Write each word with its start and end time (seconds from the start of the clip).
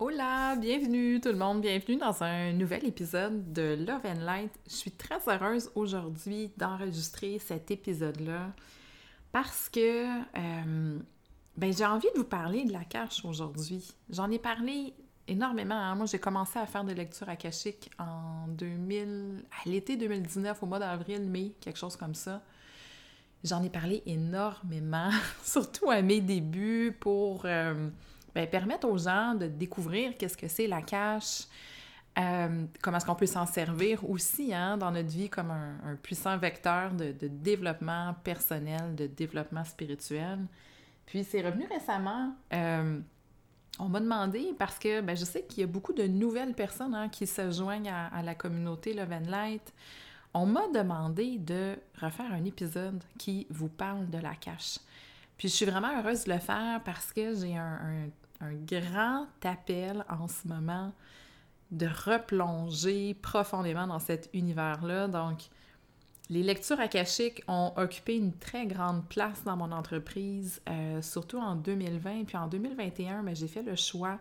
Hola, 0.00 0.54
bienvenue 0.54 1.20
tout 1.20 1.30
le 1.30 1.34
monde, 1.34 1.60
bienvenue 1.60 1.96
dans 1.96 2.22
un 2.22 2.52
nouvel 2.52 2.86
épisode 2.86 3.52
de 3.52 3.76
Love 3.84 4.06
and 4.06 4.20
Light. 4.20 4.52
Je 4.68 4.74
suis 4.76 4.92
très 4.92 5.18
heureuse 5.26 5.72
aujourd'hui 5.74 6.52
d'enregistrer 6.56 7.40
cet 7.40 7.72
épisode-là 7.72 8.52
parce 9.32 9.68
que 9.68 10.06
euh, 10.06 10.98
ben, 11.56 11.72
j'ai 11.72 11.84
envie 11.84 12.06
de 12.14 12.18
vous 12.18 12.24
parler 12.24 12.64
de 12.64 12.72
la 12.72 12.84
cache 12.84 13.24
aujourd'hui. 13.24 13.92
J'en 14.08 14.30
ai 14.30 14.38
parlé 14.38 14.94
énormément. 15.26 15.74
Hein. 15.74 15.96
Moi, 15.96 16.06
j'ai 16.06 16.20
commencé 16.20 16.60
à 16.60 16.66
faire 16.66 16.84
des 16.84 16.94
lectures 16.94 17.28
akashiques 17.28 17.90
en 17.98 18.46
2000, 18.50 19.42
à 19.50 19.68
l'été 19.68 19.96
2019, 19.96 20.62
au 20.62 20.66
mois 20.66 20.78
d'avril, 20.78 21.22
mai, 21.22 21.54
quelque 21.60 21.78
chose 21.78 21.96
comme 21.96 22.14
ça. 22.14 22.40
J'en 23.42 23.64
ai 23.64 23.68
parlé 23.68 24.04
énormément, 24.06 25.10
surtout 25.42 25.90
à 25.90 26.02
mes 26.02 26.20
débuts 26.20 26.96
pour... 27.00 27.46
Euh, 27.46 27.90
ben, 28.38 28.46
permettre 28.46 28.86
aux 28.86 28.98
gens 28.98 29.34
de 29.34 29.48
découvrir 29.48 30.16
qu'est-ce 30.16 30.36
que 30.36 30.46
c'est 30.46 30.68
la 30.68 30.80
cache, 30.80 31.48
euh, 32.16 32.66
comment 32.80 32.98
est-ce 32.98 33.04
qu'on 33.04 33.16
peut 33.16 33.26
s'en 33.26 33.46
servir 33.46 34.08
aussi 34.08 34.54
hein, 34.54 34.76
dans 34.76 34.92
notre 34.92 35.08
vie 35.08 35.28
comme 35.28 35.50
un, 35.50 35.96
puissant 36.00 36.38
vecteur 36.38 36.92
de, 36.94 37.12
développement 37.26 38.14
personnel, 38.22 38.94
de 38.94 39.08
développement 39.08 39.64
spirituel. 39.64 40.38
Puis 41.04 41.24
c'est 41.24 41.42
revenu 41.42 41.66
récemment. 41.66 42.32
Euh, 42.52 43.00
on 43.80 43.88
m'a 43.88 43.98
demandé, 43.98 44.54
parce 44.56 44.78
que 44.78 45.00
ben, 45.00 45.16
je 45.16 45.24
sais 45.24 45.42
qu'il 45.42 45.62
y 45.62 45.64
a 45.64 45.66
beaucoup 45.66 45.92
de 45.92 46.06
nouvelles 46.06 46.54
personnes 46.54 46.94
hein, 46.94 47.08
qui 47.08 47.26
se 47.26 47.50
joignent 47.50 47.90
à, 47.90 48.22
la 48.22 48.36
communauté 48.36 48.94
Love 48.94 49.14
and 49.14 49.28
Light. 49.28 49.74
On 50.32 50.46
m'a 50.46 50.68
demandé 50.68 51.38
de 51.38 51.74
refaire 52.00 52.32
un 52.32 52.44
épisode 52.44 53.02
qui 53.18 53.48
vous 53.50 53.68
parle 53.68 54.08
de 54.08 54.18
la 54.18 54.36
cache. 54.36 54.78
Puis 55.38 55.48
je 55.48 55.54
suis 55.54 55.66
vraiment 55.66 55.96
heureuse 55.96 56.24
de 56.24 56.32
le 56.32 56.40
faire 56.40 56.82
parce 56.84 57.12
que 57.12 57.34
j'ai 57.34 57.56
un, 57.56 58.08
grand 58.40 59.26
appel 59.44 60.04
en 60.08 60.28
ce 60.28 60.46
moment 60.46 60.92
de 61.70 61.86
replonger 61.86 63.14
profondément 63.14 63.86
dans 63.86 63.98
cet 63.98 64.30
univers-là. 64.32 65.08
Donc, 65.08 65.42
les 66.30 66.42
lectures 66.42 66.80
akashiques 66.80 67.42
ont 67.48 67.72
occupé 67.76 68.16
une 68.16 68.32
très 68.32 68.66
grande 68.66 69.06
place 69.08 69.42
dans 69.44 69.56
mon 69.56 69.72
entreprise, 69.72 70.60
euh, 70.68 71.02
surtout 71.02 71.38
en 71.38 71.56
2020. 71.56 72.24
Puis 72.24 72.36
en 72.36 72.48
2021, 72.48 73.22
ben, 73.22 73.34
j'ai 73.34 73.48
fait 73.48 73.62
le 73.62 73.76
choix 73.76 74.18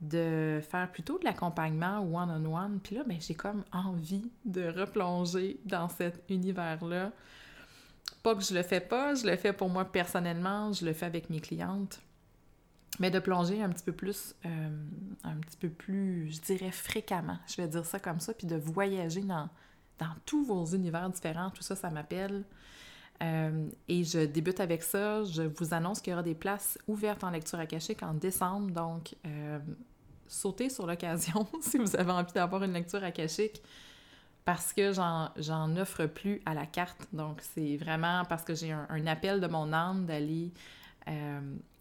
de 0.00 0.60
faire 0.68 0.90
plutôt 0.92 1.18
de 1.18 1.24
l'accompagnement 1.24 2.00
one-on-one. 2.00 2.80
Puis 2.82 2.96
là, 2.96 3.02
ben, 3.04 3.18
j'ai 3.20 3.34
comme 3.34 3.64
envie 3.72 4.30
de 4.44 4.68
replonger 4.68 5.58
dans 5.64 5.88
cet 5.88 6.22
univers-là 6.28 7.12
pas 8.22 8.34
que 8.34 8.42
je 8.42 8.54
le 8.54 8.62
fais 8.62 8.80
pas, 8.80 9.14
je 9.14 9.26
le 9.26 9.36
fais 9.36 9.52
pour 9.52 9.68
moi 9.68 9.84
personnellement, 9.84 10.72
je 10.72 10.84
le 10.84 10.92
fais 10.92 11.06
avec 11.06 11.30
mes 11.30 11.40
clientes. 11.40 12.00
Mais 12.98 13.10
de 13.10 13.18
plonger 13.18 13.62
un 13.62 13.68
petit 13.68 13.84
peu 13.84 13.92
plus, 13.92 14.34
euh, 14.44 14.68
un 15.24 15.36
petit 15.36 15.56
peu 15.56 15.68
plus, 15.68 16.30
je 16.32 16.40
dirais 16.40 16.72
fréquemment, 16.72 17.38
je 17.46 17.60
vais 17.60 17.68
dire 17.68 17.84
ça 17.84 18.00
comme 18.00 18.18
ça, 18.18 18.34
puis 18.34 18.46
de 18.46 18.56
voyager 18.56 19.20
dans, 19.20 19.48
dans 19.98 20.14
tous 20.26 20.44
vos 20.44 20.64
univers 20.66 21.08
différents, 21.10 21.50
tout 21.50 21.62
ça, 21.62 21.76
ça 21.76 21.90
m'appelle. 21.90 22.44
Euh, 23.22 23.68
et 23.88 24.04
je 24.04 24.24
débute 24.24 24.60
avec 24.60 24.82
ça. 24.82 25.24
Je 25.24 25.42
vous 25.42 25.74
annonce 25.74 26.00
qu'il 26.00 26.12
y 26.12 26.14
aura 26.14 26.22
des 26.22 26.34
places 26.34 26.78
ouvertes 26.86 27.24
en 27.24 27.30
lecture 27.30 27.58
akashique 27.58 28.02
en 28.02 28.14
décembre, 28.14 28.70
donc 28.70 29.16
euh, 29.26 29.58
sautez 30.28 30.68
sur 30.68 30.86
l'occasion 30.86 31.46
si 31.60 31.78
vous 31.78 31.96
avez 31.96 32.12
envie 32.12 32.32
d'avoir 32.32 32.62
une 32.62 32.72
lecture 32.72 33.02
akashique 33.02 33.62
parce 34.44 34.72
que 34.72 34.92
j'en 34.92 35.76
offre 35.76 36.06
plus 36.06 36.40
à 36.46 36.54
la 36.54 36.64
carte. 36.64 37.06
Donc, 37.12 37.42
c'est 37.42 37.76
vraiment 37.76 38.24
parce 38.24 38.44
que 38.44 38.54
j'ai 38.54 38.72
un, 38.72 39.06
appel 39.06 39.42
de 39.42 39.46
mon 39.46 39.74
âme 39.74 40.06
d'aller, 40.06 40.52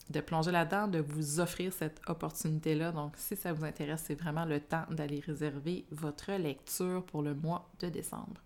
de 0.09 0.19
plonger 0.21 0.51
là-dedans, 0.51 0.87
de 0.87 0.99
vous 0.99 1.39
offrir 1.39 1.73
cette 1.73 2.01
opportunité-là. 2.07 2.91
Donc, 2.91 3.13
si 3.17 3.35
ça 3.35 3.53
vous 3.53 3.65
intéresse, 3.65 4.03
c'est 4.05 4.19
vraiment 4.19 4.45
le 4.45 4.59
temps 4.59 4.85
d'aller 4.89 5.21
réserver 5.25 5.85
votre 5.91 6.31
lecture 6.33 7.03
pour 7.03 7.21
le 7.21 7.33
mois 7.33 7.69
de 7.79 7.89
décembre. 7.89 8.41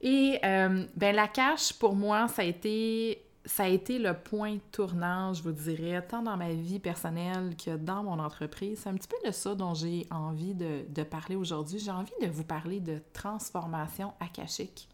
Et, 0.00 0.38
euh, 0.44 0.84
ben 0.96 1.14
la 1.14 1.28
cache, 1.28 1.72
pour 1.74 1.94
moi, 1.94 2.26
ça 2.28 2.42
a 2.42 2.44
été 2.44 3.22
ça 3.44 3.64
a 3.64 3.68
été 3.68 3.98
le 3.98 4.14
point 4.14 4.58
tournant, 4.70 5.32
je 5.32 5.42
vous 5.42 5.52
dirais, 5.52 6.06
tant 6.06 6.22
dans 6.22 6.36
ma 6.36 6.52
vie 6.52 6.78
personnelle 6.78 7.56
que 7.56 7.76
dans 7.76 8.02
mon 8.02 8.18
entreprise. 8.18 8.80
C'est 8.82 8.90
un 8.90 8.94
petit 8.94 9.08
peu 9.08 9.16
de 9.26 9.32
ça 9.32 9.54
dont 9.54 9.74
j'ai 9.74 10.06
envie 10.10 10.54
de, 10.54 11.02
parler 11.02 11.36
aujourd'hui. 11.36 11.78
J'ai 11.78 11.90
envie 11.90 12.12
de 12.20 12.28
vous 12.28 12.44
parler 12.44 12.80
de 12.80 13.00
transformation 13.12 14.12
akashique. 14.20 14.88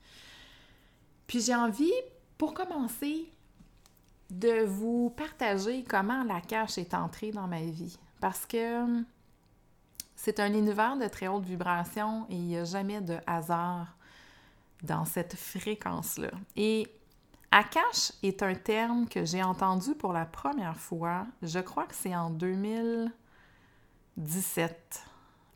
Puis 1.27 1.41
j'ai 1.41 1.55
envie, 1.55 1.93
pour 2.39 2.55
commencer, 2.55 3.29
de 4.31 4.65
vous 4.65 5.11
partager 5.11 5.85
comment 5.85 6.25
la 6.25 6.41
cache 6.41 6.79
est 6.79 6.95
entrée 6.95 7.31
dans 7.31 7.47
ma 7.47 7.61
vie. 7.61 7.97
Parce 8.21 8.47
que 8.47 9.05
c'est 10.17 10.41
un 10.41 10.53
univers 10.53 10.97
de 10.97 11.07
très 11.07 11.29
haute 11.29 11.45
vibration 11.45 12.27
et 12.31 12.35
il 12.35 12.47
n'y 12.47 12.57
a 12.57 12.65
jamais 12.65 13.01
de 13.01 13.19
hasard 13.27 13.97
dans 14.83 15.05
cette 15.05 15.37
fréquence-là. 15.37 16.33
Et 16.57 16.89
Akash 17.51 18.13
est 18.23 18.43
un 18.43 18.55
terme 18.55 19.07
que 19.09 19.25
j'ai 19.25 19.43
entendu 19.43 19.95
pour 19.95 20.13
la 20.13 20.27
première 20.27 20.77
fois, 20.77 21.27
je 21.43 21.61
crois 21.61 21.87
que 21.87 21.95
c'est 21.95 22.15
en 22.15 22.29
2017. 22.31 25.07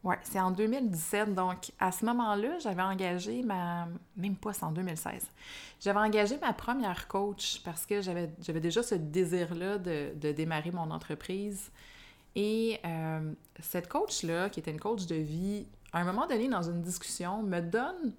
Ouais, 0.02 0.18
c'est 0.22 0.40
en 0.40 0.50
2017. 0.50 1.34
Donc, 1.34 1.72
à 1.78 1.92
ce 1.92 2.04
moment-là, 2.06 2.58
j'avais 2.58 2.82
engagé 2.82 3.42
ma. 3.42 3.86
Même 4.16 4.36
pas, 4.36 4.52
c'est 4.52 4.64
en 4.64 4.72
2016. 4.72 5.26
J'avais 5.80 5.98
engagé 5.98 6.38
ma 6.38 6.52
première 6.54 7.06
coach 7.06 7.60
parce 7.64 7.84
que 7.84 8.00
j'avais 8.00 8.60
déjà 8.60 8.82
ce 8.82 8.94
désir-là 8.94 9.78
de, 9.78 10.32
démarrer 10.32 10.70
mon 10.70 10.90
entreprise. 10.90 11.70
Et 12.34 12.78
euh, 12.84 13.32
cette 13.58 13.88
coach-là, 13.88 14.48
qui 14.48 14.60
était 14.60 14.70
une 14.70 14.80
coach 14.80 15.06
de 15.06 15.16
vie, 15.16 15.66
à 15.92 16.00
un 16.00 16.04
moment 16.04 16.26
donné, 16.26 16.48
dans 16.48 16.62
une 16.62 16.80
discussion, 16.80 17.42
me 17.42 17.60
donne 17.60 18.14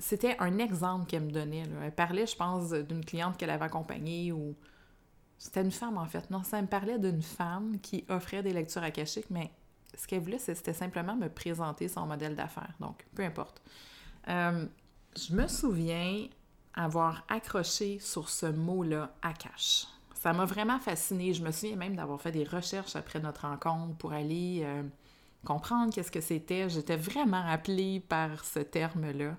c'était 0.00 0.34
un 0.38 0.58
exemple 0.58 1.06
qu'elle 1.06 1.24
me 1.24 1.30
donnait. 1.30 1.64
Elle 1.82 1.94
parlait, 1.94 2.26
je 2.26 2.34
pense, 2.34 2.72
d'une 2.72 3.04
cliente 3.04 3.36
qu'elle 3.36 3.50
avait 3.50 3.66
accompagnée 3.66 4.32
ou. 4.32 4.56
C'était 5.38 5.62
une 5.62 5.70
femme, 5.70 5.96
en 5.96 6.04
fait. 6.04 6.28
Non, 6.30 6.42
ça 6.42 6.60
me 6.60 6.66
parlait 6.66 6.98
d'une 6.98 7.22
femme 7.22 7.78
qui 7.80 8.04
offrait 8.08 8.42
des 8.42 8.52
lectures 8.52 8.82
akashiques, 8.82 9.30
mais 9.30 9.50
ce 10.00 10.06
qu'elle 10.06 10.20
voulait, 10.20 10.38
c'était 10.38 10.72
simplement 10.72 11.14
me 11.14 11.28
présenter 11.28 11.86
son 11.88 12.06
modèle 12.06 12.34
d'affaires. 12.34 12.72
Donc, 12.80 13.06
peu 13.14 13.22
importe. 13.22 13.60
Euh, 14.28 14.66
je 15.16 15.34
me 15.34 15.46
souviens 15.46 16.26
avoir 16.74 17.24
accroché 17.28 17.98
sur 17.98 18.30
ce 18.30 18.46
mot-là, 18.46 19.14
Akash. 19.20 19.86
Ça 20.14 20.32
m'a 20.32 20.46
vraiment 20.46 20.78
fascinée. 20.78 21.34
Je 21.34 21.42
me 21.42 21.50
souviens 21.50 21.76
même 21.76 21.96
d'avoir 21.96 22.20
fait 22.20 22.32
des 22.32 22.44
recherches 22.44 22.96
après 22.96 23.20
notre 23.20 23.46
rencontre 23.46 23.94
pour 23.96 24.12
aller 24.12 24.60
euh, 24.62 24.82
comprendre 25.44 25.92
qu'est-ce 25.92 26.10
que 26.10 26.20
c'était. 26.20 26.70
J'étais 26.70 26.96
vraiment 26.96 27.44
appelée 27.46 28.00
par 28.00 28.44
ce 28.44 28.60
terme-là. 28.60 29.36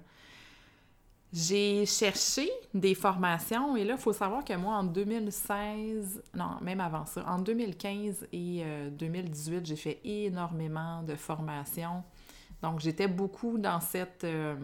J'ai 1.34 1.86
cherché 1.86 2.50
des 2.74 2.94
formations 2.94 3.78
et 3.78 3.86
là, 3.86 3.94
il 3.94 4.00
faut 4.02 4.12
savoir 4.12 4.44
que 4.44 4.54
moi, 4.54 4.76
en 4.76 4.84
2016, 4.84 6.24
non, 6.36 6.58
même 6.62 6.82
avant 6.82 7.06
ça, 7.06 7.26
en 7.26 7.40
2015 7.40 8.28
et 8.34 8.66
2018, 8.92 9.56
euh, 9.56 9.62
j'ai 9.64 9.76
fait 9.78 10.02
énormément 10.04 11.04
de 11.04 11.16
formations. 11.16 12.04
Donc, 12.62 12.82
j'étais 12.82 13.08
beaucoup 13.08 13.58
dans 13.58 13.80
cette 13.80 14.26
euh, 14.26 14.56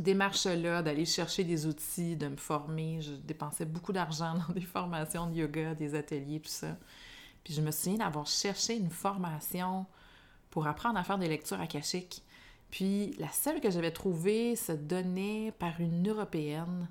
démarche-là 0.00 0.82
d'aller 0.82 1.04
chercher 1.04 1.44
des 1.44 1.66
outils, 1.66 2.16
de 2.16 2.26
me 2.26 2.36
former. 2.36 3.00
Je 3.00 3.12
dépensais 3.12 3.64
beaucoup 3.64 3.92
d'argent 3.92 4.34
dans 4.48 4.54
des 4.54 4.60
formations 4.60 5.28
de 5.28 5.36
yoga, 5.36 5.74
des 5.74 5.94
ateliers, 5.94 6.40
tout 6.40 6.50
ça. 6.50 6.76
Puis 7.44 7.54
je 7.54 7.62
me 7.62 7.70
souviens 7.70 7.98
d'avoir 7.98 8.26
cherché 8.26 8.76
une 8.76 8.90
formation 8.90 9.86
pour 10.50 10.66
apprendre 10.66 10.98
à 10.98 11.04
faire 11.04 11.18
des 11.18 11.28
lectures 11.28 11.60
akashiques. 11.60 12.22
Puis 12.70 13.14
la 13.18 13.28
seule 13.28 13.60
que 13.60 13.70
j'avais 13.70 13.90
trouvée 13.90 14.56
se 14.56 14.72
donnait 14.72 15.52
par 15.58 15.80
une 15.80 16.08
Européenne. 16.08 16.88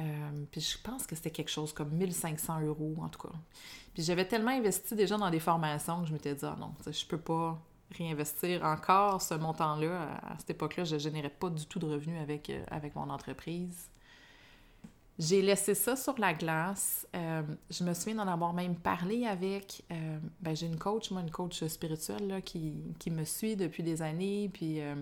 Euh, 0.00 0.44
puis 0.50 0.60
je 0.60 0.78
pense 0.82 1.06
que 1.06 1.14
c'était 1.14 1.30
quelque 1.30 1.50
chose 1.50 1.72
comme 1.72 1.90
1500 1.90 2.62
euros, 2.62 2.94
en 3.00 3.08
tout 3.08 3.28
cas. 3.28 3.34
Puis 3.92 4.02
j'avais 4.02 4.26
tellement 4.26 4.50
investi 4.50 4.94
déjà 4.94 5.16
dans 5.16 5.30
des 5.30 5.40
formations 5.40 6.00
que 6.02 6.08
je 6.08 6.12
m'étais 6.12 6.34
dit, 6.34 6.44
ah 6.44 6.56
non, 6.58 6.74
je 6.90 7.06
peux 7.06 7.18
pas 7.18 7.60
réinvestir 7.96 8.64
encore 8.64 9.22
ce 9.22 9.34
montant-là. 9.34 10.18
À 10.22 10.38
cette 10.38 10.50
époque-là, 10.50 10.84
je 10.84 10.98
générais 10.98 11.30
pas 11.30 11.50
du 11.50 11.66
tout 11.66 11.78
de 11.78 11.86
revenus 11.86 12.20
avec, 12.20 12.50
euh, 12.50 12.64
avec 12.70 12.94
mon 12.96 13.08
entreprise. 13.10 13.88
J'ai 15.18 15.42
laissé 15.42 15.76
ça 15.76 15.94
sur 15.94 16.18
la 16.18 16.34
glace. 16.34 17.06
Euh, 17.14 17.42
je 17.70 17.84
me 17.84 17.94
souviens 17.94 18.16
d'en 18.16 18.26
avoir 18.26 18.52
même 18.52 18.74
parlé 18.74 19.26
avec. 19.26 19.84
Euh, 19.92 20.18
ben, 20.40 20.56
j'ai 20.56 20.66
une 20.66 20.78
coach, 20.78 21.12
moi, 21.12 21.20
une 21.20 21.30
coach 21.30 21.62
spirituelle 21.64 22.26
là, 22.26 22.40
qui, 22.40 22.74
me 23.10 23.24
suit 23.24 23.54
depuis 23.54 23.84
des 23.84 24.02
années. 24.02 24.50
Puis, 24.52 24.80
euh, 24.80 24.96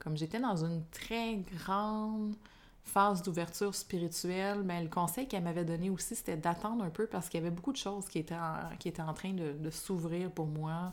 comme 0.00 0.16
j'étais 0.16 0.40
dans 0.40 0.64
une 0.64 0.82
très 0.90 1.36
grande 1.56 2.34
phase 2.82 3.22
d'ouverture 3.22 3.76
spirituelle, 3.76 4.62
ben, 4.62 4.82
le 4.82 4.88
conseil 4.88 5.28
qu'elle 5.28 5.44
m'avait 5.44 5.64
donné 5.64 5.88
aussi, 5.88 6.16
c'était 6.16 6.36
d'attendre 6.36 6.82
un 6.82 6.90
peu 6.90 7.06
parce 7.06 7.28
qu'il 7.28 7.38
y 7.38 7.42
avait 7.44 7.54
beaucoup 7.54 7.72
de 7.72 7.76
choses 7.76 8.08
qui 8.08 8.18
étaient 8.18 8.34
en, 8.34 8.76
qui 8.80 8.88
étaient 8.88 9.02
en 9.02 9.14
train 9.14 9.34
de, 9.34 9.52
de 9.52 9.70
s'ouvrir 9.70 10.32
pour 10.32 10.46
moi. 10.46 10.92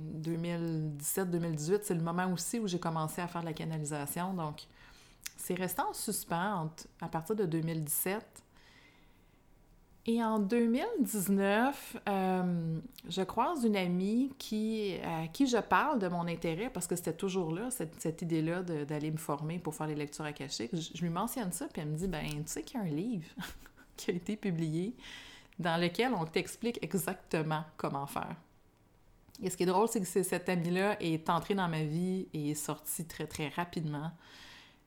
2017-2018, 0.00 1.80
c'est 1.82 1.94
le 1.94 2.00
moment 2.00 2.32
aussi 2.32 2.60
où 2.60 2.68
j'ai 2.68 2.78
commencé 2.78 3.20
à 3.20 3.26
faire 3.26 3.40
de 3.40 3.46
la 3.46 3.52
canalisation. 3.52 4.34
Donc, 4.34 4.68
c'est 5.36 5.54
resté 5.54 5.82
en 5.82 5.92
suspens 5.92 6.70
à 7.00 7.08
partir 7.08 7.36
de 7.36 7.44
2017. 7.44 8.44
Et 10.06 10.22
en 10.22 10.40
2019, 10.40 11.96
euh, 12.08 12.80
je 13.08 13.22
croise 13.22 13.64
une 13.64 13.76
amie 13.76 14.32
qui, 14.36 14.96
à 15.04 15.28
qui 15.28 15.46
je 15.46 15.58
parle 15.58 16.00
de 16.00 16.08
mon 16.08 16.26
intérêt, 16.26 16.70
parce 16.70 16.88
que 16.88 16.96
c'était 16.96 17.12
toujours 17.12 17.52
là, 17.52 17.70
cette, 17.70 18.20
idée-là 18.20 18.62
d'aller 18.62 19.12
me 19.12 19.16
former 19.16 19.60
pour 19.60 19.76
faire 19.76 19.86
les 19.86 19.94
lectures 19.94 20.24
akashiques. 20.24 20.70
Je, 20.72 20.90
je, 20.94 21.02
lui 21.02 21.10
mentionne 21.10 21.52
ça, 21.52 21.68
puis 21.72 21.82
elle 21.82 21.88
me 21.88 21.96
dit, 21.96 22.08
ben, 22.08 22.26
tu 22.28 22.42
sais 22.46 22.62
qu'il 22.62 22.80
y 22.80 22.82
a 22.82 22.86
un 22.86 22.90
livre 22.90 23.28
qui 23.96 24.10
a 24.10 24.14
été 24.14 24.36
publié 24.36 24.96
dans 25.60 25.80
lequel 25.80 26.12
on 26.14 26.24
t'explique 26.24 26.80
exactement 26.82 27.64
comment 27.76 28.06
faire. 28.06 28.34
Et 29.40 29.50
ce 29.50 29.56
qui 29.56 29.62
est 29.62 29.66
drôle, 29.66 29.88
c'est 29.88 30.00
que 30.00 30.06
cette 30.06 30.48
amie-là 30.48 30.96
est 31.00 31.28
entrée 31.30 31.54
dans 31.54 31.68
ma 31.68 31.84
vie 31.84 32.28
et 32.32 32.50
est 32.50 32.54
sortie 32.54 33.04
très, 33.06 33.26
très 33.26 33.48
rapidement. 33.48 34.10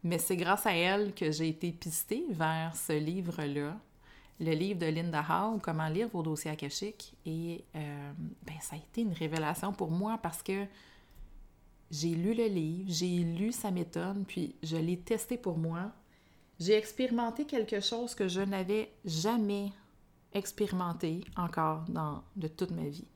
Mais 0.06 0.19
c'est 0.19 0.38
grâce 0.38 0.66
à 0.66 0.74
elle 0.74 1.13
que 1.13 1.31
j'ai 1.31 1.50
été 1.50 1.74
pistée 1.74 2.25
vers 2.30 2.74
ce 2.75 2.94
livre-là 2.94 3.75
le 4.40 4.52
livre 4.52 4.80
de 4.80 4.88
Linda 4.88 5.24
Howe, 5.28 5.60
Comment 5.62 5.88
lire 5.88 6.10
vos 6.10 6.22
dossiers 6.22 6.52
akashiques. 6.52 7.16
Et 7.25 7.63
euh, 7.75 8.12
ben, 8.46 8.56
ça 8.62 8.75
a 8.75 8.80
été 8.80 9.02
une 9.02 9.13
révélation 9.13 9.72
pour 9.72 9.92
moi 9.92 10.18
parce 10.22 10.44
que 10.44 10.66
j'ai 11.92 12.10
lu 12.10 12.34
le 12.34 12.48
livre, 12.48 12.86
j'ai 12.90 13.19
lu 13.19 13.52
sa 13.52 13.72
méthode, 13.72 14.25
puis 14.28 14.56
je 14.63 14.75
l'ai 14.75 14.98
testé 14.98 15.38
pour 15.38 15.57
moi. 15.57 15.92
J'ai 16.60 16.74
expérimenté 16.74 17.46
quelque 17.46 17.80
chose 17.80 18.16
que 18.16 18.28
je 18.28 18.42
n'avais 18.42 18.92
jamais 19.06 19.72
expérimenté 20.34 21.22
encore 21.38 21.86
dans, 21.88 22.24
de 22.36 22.48
toute 22.48 22.72
ma 22.72 22.88
vie. 22.88 23.07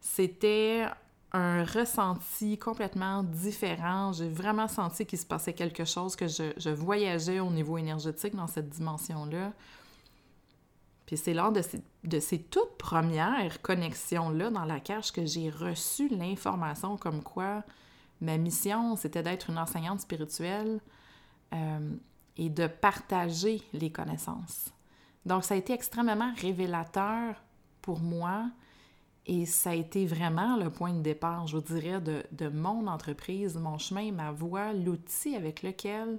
C'était 0.00 0.86
un 1.32 1.64
ressenti 1.64 2.58
complètement 2.58 3.22
différent. 3.22 4.12
J'ai 4.12 4.28
vraiment 4.28 4.68
senti 4.68 5.06
qu'il 5.06 5.18
se 5.18 5.26
passait 5.26 5.54
quelque 5.54 5.84
chose, 5.84 6.14
que 6.14 6.28
je, 6.28 6.52
je 6.56 6.70
voyageais 6.70 7.40
au 7.40 7.50
niveau 7.50 7.78
énergétique 7.78 8.34
dans 8.34 8.46
cette 8.46 8.68
dimension-là. 8.68 9.52
Puis 11.06 11.16
c'est 11.16 11.34
lors 11.34 11.52
de 11.52 12.20
ces, 12.20 12.38
toutes 12.38 12.76
premières 12.78 13.60
connexions-là 13.60 14.50
dans 14.50 14.64
la 14.64 14.80
cache 14.80 15.12
que 15.12 15.26
j'ai 15.26 15.50
reçu 15.50 16.08
l'information 16.08 16.96
comme 16.96 17.22
quoi 17.22 17.64
ma 18.22 18.38
mission, 18.38 18.96
c'était 18.96 19.22
d'être 19.22 19.50
une 19.50 19.58
enseignante 19.58 20.00
spirituelle 20.00 20.80
euh, 21.52 21.94
et 22.36 22.48
de 22.48 22.66
partager 22.66 23.62
les 23.72 23.90
connaissances. 23.90 24.70
Donc, 25.26 25.44
ça 25.44 25.54
a 25.54 25.56
été 25.56 25.72
extrêmement 25.72 26.32
révélateur 26.40 27.34
pour 27.82 28.00
moi 28.00 28.46
et 29.26 29.46
ça 29.46 29.70
a 29.70 29.74
été 29.74 30.04
vraiment 30.04 30.56
le 30.56 30.68
point 30.68 30.92
de 30.92 31.00
départ, 31.00 31.46
je 31.46 31.56
vous 31.56 31.62
dirais, 31.62 32.00
de, 32.00 32.48
mon 32.48 32.86
entreprise, 32.88 33.56
mon 33.56 33.78
chemin, 33.78 34.10
ma 34.10 34.32
voie, 34.32 34.72
l'outil 34.72 35.36
avec 35.36 35.62
lequel 35.62 36.18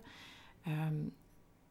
euh, 0.67 0.71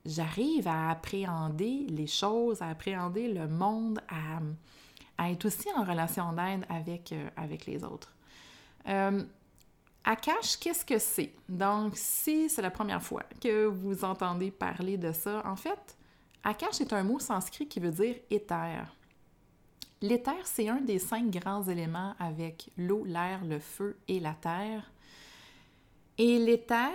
j'arrive 0.04 0.68
à 0.68 0.90
appréhender 0.90 1.86
les 1.88 2.06
choses, 2.06 2.60
à 2.60 2.68
appréhender 2.68 3.32
le 3.32 3.48
monde, 3.48 4.00
à, 4.08 5.30
être 5.30 5.46
aussi 5.46 5.68
en 5.76 5.84
relation 5.84 6.32
d'aide 6.32 6.66
avec, 6.68 7.12
euh, 7.12 7.28
avec 7.36 7.64
les 7.64 7.82
autres. 7.82 8.14
Euh, 8.88 9.22
Akash, 10.04 10.56
qu'est-ce 10.58 10.84
que 10.84 10.98
c'est? 10.98 11.32
Donc, 11.48 11.92
si 11.96 12.50
c'est 12.50 12.60
la 12.60 12.72
première 12.72 13.02
fois 13.02 13.22
que 13.40 13.66
vous 13.66 14.04
entendez 14.04 14.50
parler 14.50 14.98
de 14.98 15.12
ça, 15.12 15.42
en 15.46 15.56
fait, 15.56 15.96
Akash 16.44 16.80
est 16.80 16.92
un 16.92 17.04
mot 17.04 17.20
sanskrit 17.20 17.68
qui 17.68 17.78
veut 17.78 17.92
dire 17.92 18.16
éther. 18.28 18.84
L'éther, 20.02 20.44
c'est 20.44 20.68
un 20.68 20.80
des 20.80 20.98
cinq 20.98 21.30
grands 21.30 21.62
éléments 21.62 22.14
avec 22.18 22.70
l'eau, 22.76 23.04
l'air, 23.04 23.44
le 23.44 23.60
feu 23.60 23.96
et 24.08 24.18
la 24.18 24.34
terre. 24.34 24.90
Et 26.18 26.40
l'éther 26.40 26.90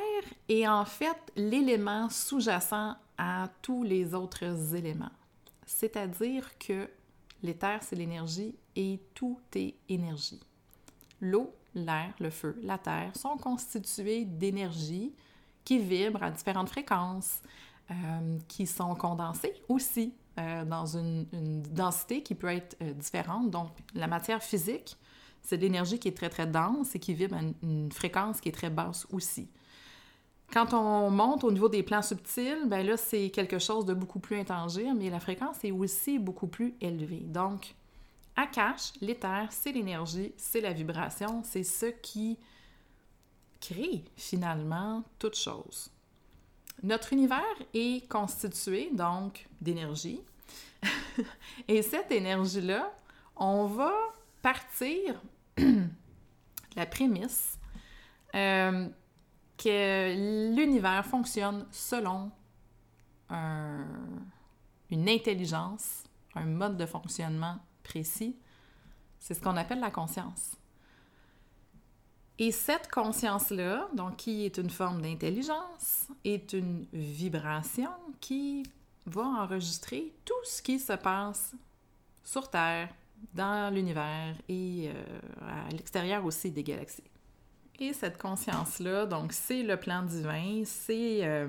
est 0.49 0.67
en 0.67 0.83
fait 0.83 1.17
l'élément 1.37 2.09
sous-jacent 2.09 2.95
à 3.17 3.47
tous 3.61 3.83
les 3.83 4.13
autres 4.13 4.75
éléments. 4.75 5.11
C'est-à-dire 5.65 6.57
que 6.57 6.89
l'éther, 7.41 7.81
c'est 7.81 7.95
l'énergie 7.95 8.53
et 8.75 8.99
tout 9.13 9.39
est 9.55 9.75
énergie. 9.87 10.41
L'eau, 11.21 11.55
l'air, 11.75 12.13
le 12.19 12.29
feu, 12.29 12.59
la 12.61 12.77
terre 12.77 13.15
sont 13.15 13.37
constitués 13.37 14.25
d'énergie 14.25 15.13
qui 15.63 15.79
vibrent 15.79 16.23
à 16.23 16.31
différentes 16.31 16.69
fréquences, 16.69 17.41
euh, 17.89 18.37
qui 18.49 18.67
sont 18.67 18.95
condensées 18.95 19.53
aussi 19.69 20.13
euh, 20.37 20.65
dans 20.65 20.85
une, 20.97 21.25
densité 21.71 22.23
qui 22.23 22.35
peut 22.35 22.47
être 22.47 22.77
euh, 22.81 22.93
différente. 22.93 23.49
Donc, 23.49 23.69
la 23.93 24.07
matière 24.07 24.41
physique 24.41 24.97
c'est 25.47 25.57
de 25.57 25.61
l'énergie 25.61 25.97
qui 25.97 26.09
est 26.09 26.17
très, 26.17 26.29
très 26.29 26.45
dense 26.45 26.93
et 26.93 26.99
qui 26.99 27.13
vibre 27.13 27.37
à 27.37 27.39
une, 27.63 27.89
fréquence 27.89 28.41
qui 28.41 28.49
est 28.49 28.53
très 28.53 28.69
basse 28.69 29.07
aussi. 29.13 29.47
Quand 30.51 30.73
on 30.73 31.09
monte 31.09 31.45
au 31.45 31.51
niveau 31.51 31.69
des 31.69 31.83
plans 31.83 32.01
subtils, 32.01 32.67
ben 32.67 32.85
là, 32.85 32.97
c'est 32.97 33.29
quelque 33.29 33.57
chose 33.57 33.85
de 33.85 33.93
beaucoup 33.93 34.19
plus 34.19 34.37
intangible, 34.37 34.97
mais 34.97 35.09
la 35.09 35.21
fréquence 35.21 35.63
est 35.63 35.71
aussi 35.71 36.19
beaucoup 36.19 36.47
plus 36.47 36.75
élevée. 36.81 37.25
Donc, 37.27 37.75
Akash, 38.35 38.91
l'éther, 38.99 39.47
c'est 39.49 39.71
l'énergie, 39.71 40.33
c'est 40.35 40.59
la 40.59 40.73
vibration, 40.73 41.41
c'est 41.45 41.63
ce 41.63 41.85
qui 41.87 42.37
crée 43.61 44.03
finalement 44.17 45.03
toute 45.17 45.35
chose. 45.35 45.89
Notre 46.83 47.13
univers 47.13 47.41
est 47.73 48.07
constitué 48.09 48.89
donc 48.93 49.47
d'énergie. 49.61 50.21
Et 51.67 51.81
cette 51.81 52.11
énergie-là, 52.11 52.91
on 53.35 53.65
va 53.65 53.93
partir 54.41 55.21
la 56.75 56.85
prémisse 56.85 57.57
euh, 58.35 58.87
que 59.57 60.53
l'univers 60.55 61.05
fonctionne 61.05 61.65
selon 61.71 62.31
une 64.89 65.09
intelligence, 65.09 66.03
un 66.35 66.45
mode 66.45 66.77
de 66.77 66.85
fonctionnement 66.85 67.57
précis. 67.83 68.37
C'est 69.19 69.33
ce 69.33 69.41
qu'on 69.41 69.57
appelle 69.57 69.81
la 69.81 69.91
conscience. 69.91 70.55
Et 72.39 72.51
cette 72.51 72.89
conscience-là, 72.91 73.87
donc 73.95 74.17
qui 74.17 74.45
est 74.45 74.57
une 74.57 74.69
forme 74.69 75.01
d'intelligence, 75.01 76.07
est 76.23 76.53
une 76.53 76.85
vibration 76.93 77.89
qui 78.19 78.63
va 79.05 79.23
enregistrer 79.23 80.13
tout 80.23 80.33
ce 80.43 80.61
qui 80.61 80.79
se 80.79 80.93
passe 80.93 81.55
sur 82.23 82.49
Terre, 82.49 82.89
dans 83.33 83.73
l'univers 83.73 84.35
et 84.47 84.89
euh, 84.89 84.93
à 85.41 85.69
l'extérieur 85.71 86.25
aussi 86.25 86.51
des 86.51 86.63
galaxies. 86.63 87.03
Et 87.79 87.93
cette 87.93 88.17
conscience-là, 88.17 89.05
donc 89.05 89.33
c'est 89.33 89.63
le 89.63 89.77
plan 89.77 90.01
divin, 90.03 90.63
c'est 90.65 91.25
euh, 91.25 91.47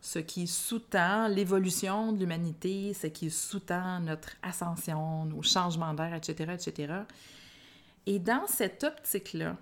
ce 0.00 0.18
qui 0.18 0.46
sous-tend 0.46 1.28
l'évolution 1.28 2.12
de 2.12 2.20
l'humanité, 2.20 2.94
ce 2.94 3.08
qui 3.08 3.30
sous-tend 3.30 4.00
notre 4.00 4.30
ascension, 4.42 5.26
nos 5.26 5.42
changements 5.42 5.92
d'air, 5.92 6.14
etc., 6.14 6.54
etc. 6.54 6.94
Et 8.06 8.18
dans 8.18 8.46
cette 8.46 8.84
optique-là, 8.84 9.56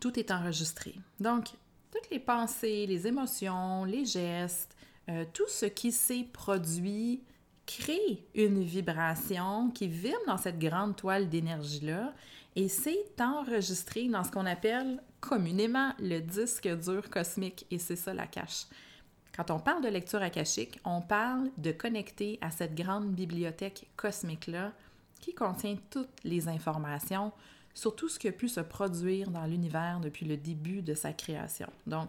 tout 0.00 0.18
est 0.18 0.30
enregistré. 0.30 0.94
Donc, 1.20 1.48
toutes 1.92 2.10
les 2.10 2.18
pensées, 2.18 2.86
les 2.86 3.06
émotions, 3.06 3.84
les 3.84 4.04
gestes, 4.04 4.74
euh, 5.08 5.24
tout 5.32 5.48
ce 5.48 5.66
qui 5.66 5.92
s'est 5.92 6.26
produit 6.32 7.22
crée 7.66 8.24
une 8.34 8.62
vibration 8.62 9.70
qui 9.70 9.86
vibre 9.88 10.18
dans 10.26 10.36
cette 10.36 10.58
grande 10.58 10.96
toile 10.96 11.28
d'énergie-là 11.28 12.12
et 12.56 12.68
c'est 12.68 13.20
enregistré 13.20 14.08
dans 14.08 14.24
ce 14.24 14.30
qu'on 14.30 14.46
appelle 14.46 15.02
communément 15.20 15.92
le 15.98 16.20
disque 16.20 16.68
dur 16.68 17.08
cosmique 17.08 17.66
et 17.70 17.78
c'est 17.78 17.96
ça 17.96 18.12
la 18.12 18.26
cache. 18.26 18.66
Quand 19.34 19.50
on 19.50 19.58
parle 19.58 19.82
de 19.82 19.88
lecture 19.88 20.20
akashique, 20.20 20.78
on 20.84 21.00
parle 21.00 21.50
de 21.56 21.72
connecter 21.72 22.38
à 22.42 22.50
cette 22.50 22.74
grande 22.74 23.12
bibliothèque 23.12 23.86
cosmique-là 23.96 24.72
qui 25.20 25.32
contient 25.32 25.76
toutes 25.90 26.22
les 26.24 26.48
informations 26.48 27.32
sur 27.74 27.96
tout 27.96 28.08
ce 28.08 28.18
qui 28.18 28.28
a 28.28 28.32
pu 28.32 28.48
se 28.48 28.60
produire 28.60 29.30
dans 29.30 29.44
l'univers 29.44 30.00
depuis 30.00 30.26
le 30.26 30.36
début 30.36 30.82
de 30.82 30.94
sa 30.94 31.12
création. 31.12 31.68
Donc, 31.86 32.08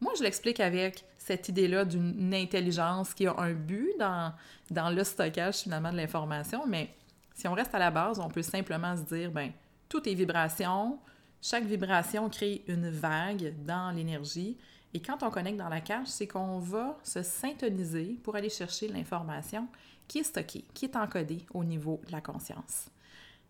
moi, 0.00 0.12
je 0.16 0.22
l'explique 0.22 0.60
avec 0.60 1.04
cette 1.18 1.48
idée-là 1.48 1.84
d'une 1.84 2.32
intelligence 2.32 3.12
qui 3.12 3.26
a 3.26 3.34
un 3.38 3.52
but 3.52 3.92
dans, 3.98 4.32
dans 4.70 4.90
le 4.90 5.04
stockage 5.04 5.58
finalement 5.58 5.92
de 5.92 5.96
l'information, 5.96 6.66
mais 6.66 6.90
si 7.34 7.46
on 7.48 7.52
reste 7.52 7.74
à 7.74 7.78
la 7.78 7.90
base, 7.90 8.18
on 8.18 8.28
peut 8.28 8.42
simplement 8.42 8.96
se 8.96 9.02
dire, 9.02 9.30
ben 9.30 9.52
tout 9.88 10.08
est 10.08 10.14
vibration, 10.14 10.98
chaque 11.42 11.64
vibration 11.64 12.28
crée 12.28 12.64
une 12.66 12.90
vague 12.90 13.54
dans 13.64 13.90
l'énergie, 13.94 14.56
et 14.92 15.00
quand 15.00 15.22
on 15.22 15.30
connecte 15.30 15.58
dans 15.58 15.68
la 15.68 15.80
cache, 15.80 16.08
c'est 16.08 16.26
qu'on 16.26 16.58
va 16.58 16.98
se 17.02 17.22
syntoniser 17.22 18.18
pour 18.22 18.36
aller 18.36 18.50
chercher 18.50 18.88
l'information 18.88 19.68
qui 20.08 20.18
est 20.18 20.24
stockée, 20.24 20.64
qui 20.74 20.86
est 20.86 20.96
encodée 20.96 21.46
au 21.54 21.62
niveau 21.62 22.00
de 22.06 22.12
la 22.12 22.20
conscience. 22.20 22.88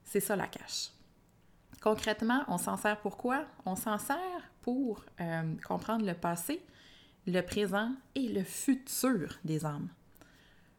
C'est 0.05 0.21
ça 0.21 0.37
la 0.37 0.47
cache. 0.47 0.91
Concrètement, 1.81 2.45
on 2.49 2.59
s'en 2.59 2.77
sert 2.77 3.01
pour 3.01 3.17
quoi? 3.17 3.47
On 3.65 3.75
s'en 3.75 3.97
sert 3.97 4.19
pour 4.61 5.03
euh, 5.21 5.55
comprendre 5.67 6.05
le 6.05 6.13
passé, 6.13 6.63
le 7.27 7.41
présent 7.41 7.93
et 8.15 8.29
le 8.29 8.45
futur 8.45 9.39
des 9.45 9.65
âmes. 9.65 9.89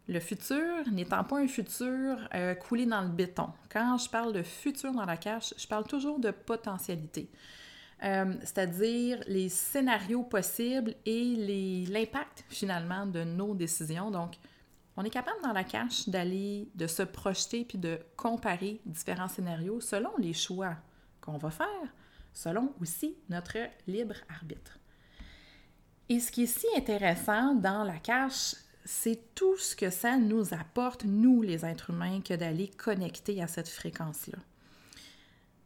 Le 0.07 0.19
futur 0.19 0.87
n'étant 0.91 1.23
pas 1.23 1.39
un 1.39 1.47
futur 1.47 2.17
euh, 2.35 2.53
coulé 2.53 2.85
dans 2.85 3.01
le 3.01 3.07
béton. 3.07 3.49
Quand 3.71 3.97
je 3.97 4.09
parle 4.09 4.33
de 4.33 4.43
futur 4.43 4.91
dans 4.93 5.05
la 5.05 5.17
cache, 5.17 5.53
je 5.57 5.67
parle 5.67 5.85
toujours 5.85 6.19
de 6.19 6.31
potentialité. 6.31 7.31
Euh, 8.03 8.33
c'est-à-dire 8.41 9.23
les 9.27 9.49
scénarios 9.49 10.23
possibles 10.23 10.93
et 11.05 11.85
l'impact 11.87 12.43
finalement 12.49 13.05
de 13.07 13.23
nos 13.23 13.55
décisions. 13.55 14.11
Donc, 14.11 14.35
on 14.97 15.03
est 15.03 15.09
capable 15.09 15.41
dans 15.41 15.53
la 15.53 15.63
cache 15.63 16.09
d'aller, 16.09 16.67
de 16.75 16.85
se 16.85 17.03
projeter 17.03 17.65
puis 17.65 17.77
de 17.77 17.99
comparer 18.17 18.81
différents 18.85 19.29
scénarios 19.29 19.81
selon 19.81 20.11
les 20.17 20.33
choix 20.33 20.75
qu'on 21.21 21.37
va 21.37 21.51
faire, 21.51 21.93
selon 22.33 22.73
aussi 22.81 23.15
notre 23.29 23.57
libre 23.87 24.15
arbitre. 24.29 24.77
Et 26.09 26.19
ce 26.19 26.31
qui 26.31 26.43
est 26.43 26.45
si 26.47 26.67
intéressant 26.75 27.55
dans 27.55 27.83
la 27.83 27.97
cache, 27.97 28.55
c'est 28.83 29.33
tout 29.35 29.57
ce 29.57 29.75
que 29.75 29.89
ça 29.89 30.17
nous 30.17 30.53
apporte, 30.53 31.05
nous 31.05 31.41
les 31.41 31.65
êtres 31.65 31.91
humains, 31.91 32.21
que 32.21 32.33
d'aller 32.33 32.67
connecter 32.67 33.41
à 33.41 33.47
cette 33.47 33.69
fréquence-là. 33.69 34.39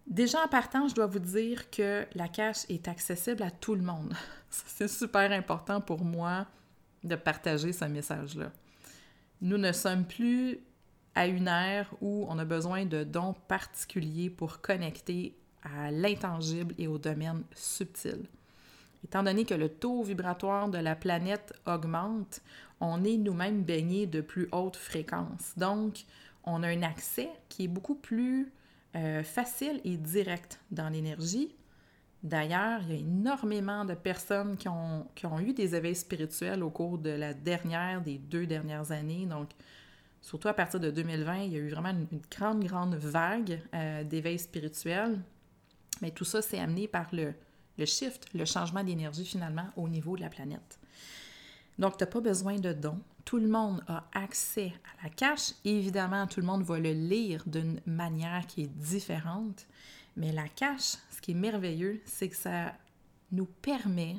Déjà 0.07 0.43
en 0.43 0.47
partant, 0.47 0.88
je 0.88 0.93
dois 0.93 1.07
vous 1.07 1.19
dire 1.19 1.71
que 1.71 2.05
la 2.13 2.27
cache 2.27 2.69
est 2.69 2.88
accessible 2.88 3.41
à 3.41 3.50
tout 3.50 3.74
le 3.74 3.81
monde. 3.81 4.13
C'est 4.50 4.88
super 4.88 5.31
important 5.31 5.81
pour 5.81 6.05
moi 6.05 6.45
de 7.03 7.15
partager 7.15 7.74
ce 7.74 7.85
message-là. 7.85 8.51
Nous 9.41 9.57
ne 9.57 9.71
sommes 9.71 10.05
plus 10.05 10.59
à 11.15 11.27
une 11.27 11.47
ère 11.47 11.91
où 12.01 12.25
on 12.29 12.38
a 12.38 12.45
besoin 12.45 12.85
de 12.85 13.03
dons 13.03 13.33
particuliers 13.47 14.29
pour 14.29 14.62
connecter 14.62 15.35
à 15.65 15.91
l'intangible 15.91 16.74
et 16.77 16.88
au 16.88 16.98
domaine 16.98 17.43
subtil. 17.53 18.25
Étant 19.03 19.24
donné 19.24 19.45
que 19.45 19.53
le 19.53 19.69
taux 19.69 20.03
vibratoire 20.03 20.69
de 20.69 20.77
la 20.77 20.95
planète 20.95 21.53
augmente, 21.67 22.41
on 22.79 23.03
est 23.03 23.17
nous-mêmes 23.17 23.63
baignés 23.63 24.07
de 24.07 24.22
plus 24.22 24.48
hautes 24.51 24.77
fréquences. 24.77 25.53
Donc, 25.57 26.05
on 26.43 26.63
a 26.63 26.67
un 26.67 26.81
accès 26.81 27.29
qui 27.50 27.65
est 27.65 27.67
beaucoup 27.67 27.95
plus 27.95 28.51
euh, 28.95 29.24
facile 29.24 29.81
et 29.84 29.98
direct 29.98 30.60
dans 30.72 30.89
l'énergie. 30.89 31.53
D'ailleurs, 32.24 32.81
il 32.84 32.91
y 32.91 32.95
a 32.95 33.00
énormément 33.00 33.86
de 33.86 33.93
personnes 33.93 34.57
qui 34.57 34.67
ont, 34.67 35.05
qui 35.13 35.25
ont, 35.25 35.39
eu 35.39 35.53
des 35.53 35.75
éveils 35.75 35.95
spirituels 35.95 36.63
au 36.63 36.72
cours 36.72 36.98
de 36.98 37.12
la 37.12 37.34
dernière, 37.34 38.01
des 38.01 38.17
deux 38.17 38.48
dernières 38.48 38.91
années. 38.91 39.27
Donc, 39.27 39.50
surtout 40.22 40.48
à 40.48 40.53
partir 40.53 40.79
de 40.79 40.89
2020, 40.89 41.43
il 41.43 41.53
y 41.53 41.55
a 41.57 41.60
eu 41.60 41.69
vraiment 41.69 41.89
une, 41.89 42.07
grande, 42.31 42.63
grande 42.63 42.95
vague 42.95 43.62
euh, 43.75 44.03
d'éveils 44.03 44.39
spirituels. 44.39 45.19
Mais 46.02 46.12
tout 46.12 46.25
ça, 46.25 46.42
c'est 46.42 46.60
amené 46.60 46.88
par 46.88 47.08
le, 47.14 47.34
le 47.78 47.86
shift, 47.86 48.28
le 48.34 48.46
changement 48.46 48.84
d'énergie 48.84 49.25
finalement 49.25 49.68
au 49.75 49.88
niveau 49.88 50.16
de 50.16 50.22
la 50.22 50.30
planète. 50.30 50.80
Donc, 51.78 51.98
tu 51.98 52.04
n'as 52.04 52.10
pas 52.10 52.22
besoin 52.22 52.58
de 52.58 52.74
dons. 52.74 53.02
Tout 53.25 53.38
le 53.38 53.48
monde 53.48 53.84
a 53.88 54.08
accès 54.14 54.74
à 55.00 55.04
la 55.04 55.10
cache. 55.10 55.54
Évidemment, 55.66 56.28
tout 56.28 56.40
le 56.40 56.46
monde 56.46 56.64
va 56.64 56.80
le 56.80 56.94
lire 56.94 57.44
d'une 57.48 57.82
manière 57.86 58.46
qui 58.48 58.64
est 58.64 58.78
différente. 58.78 59.66
Mais 60.16 60.32
la 60.32 60.48
cache, 60.48 60.98
ce 61.12 61.20
qui 61.22 61.32
est 61.32 61.36
merveilleux, 61.36 62.02
c'est 62.06 62.30
que 62.30 62.36
ça 62.36 62.74
nous 63.32 63.46
permet 63.46 64.18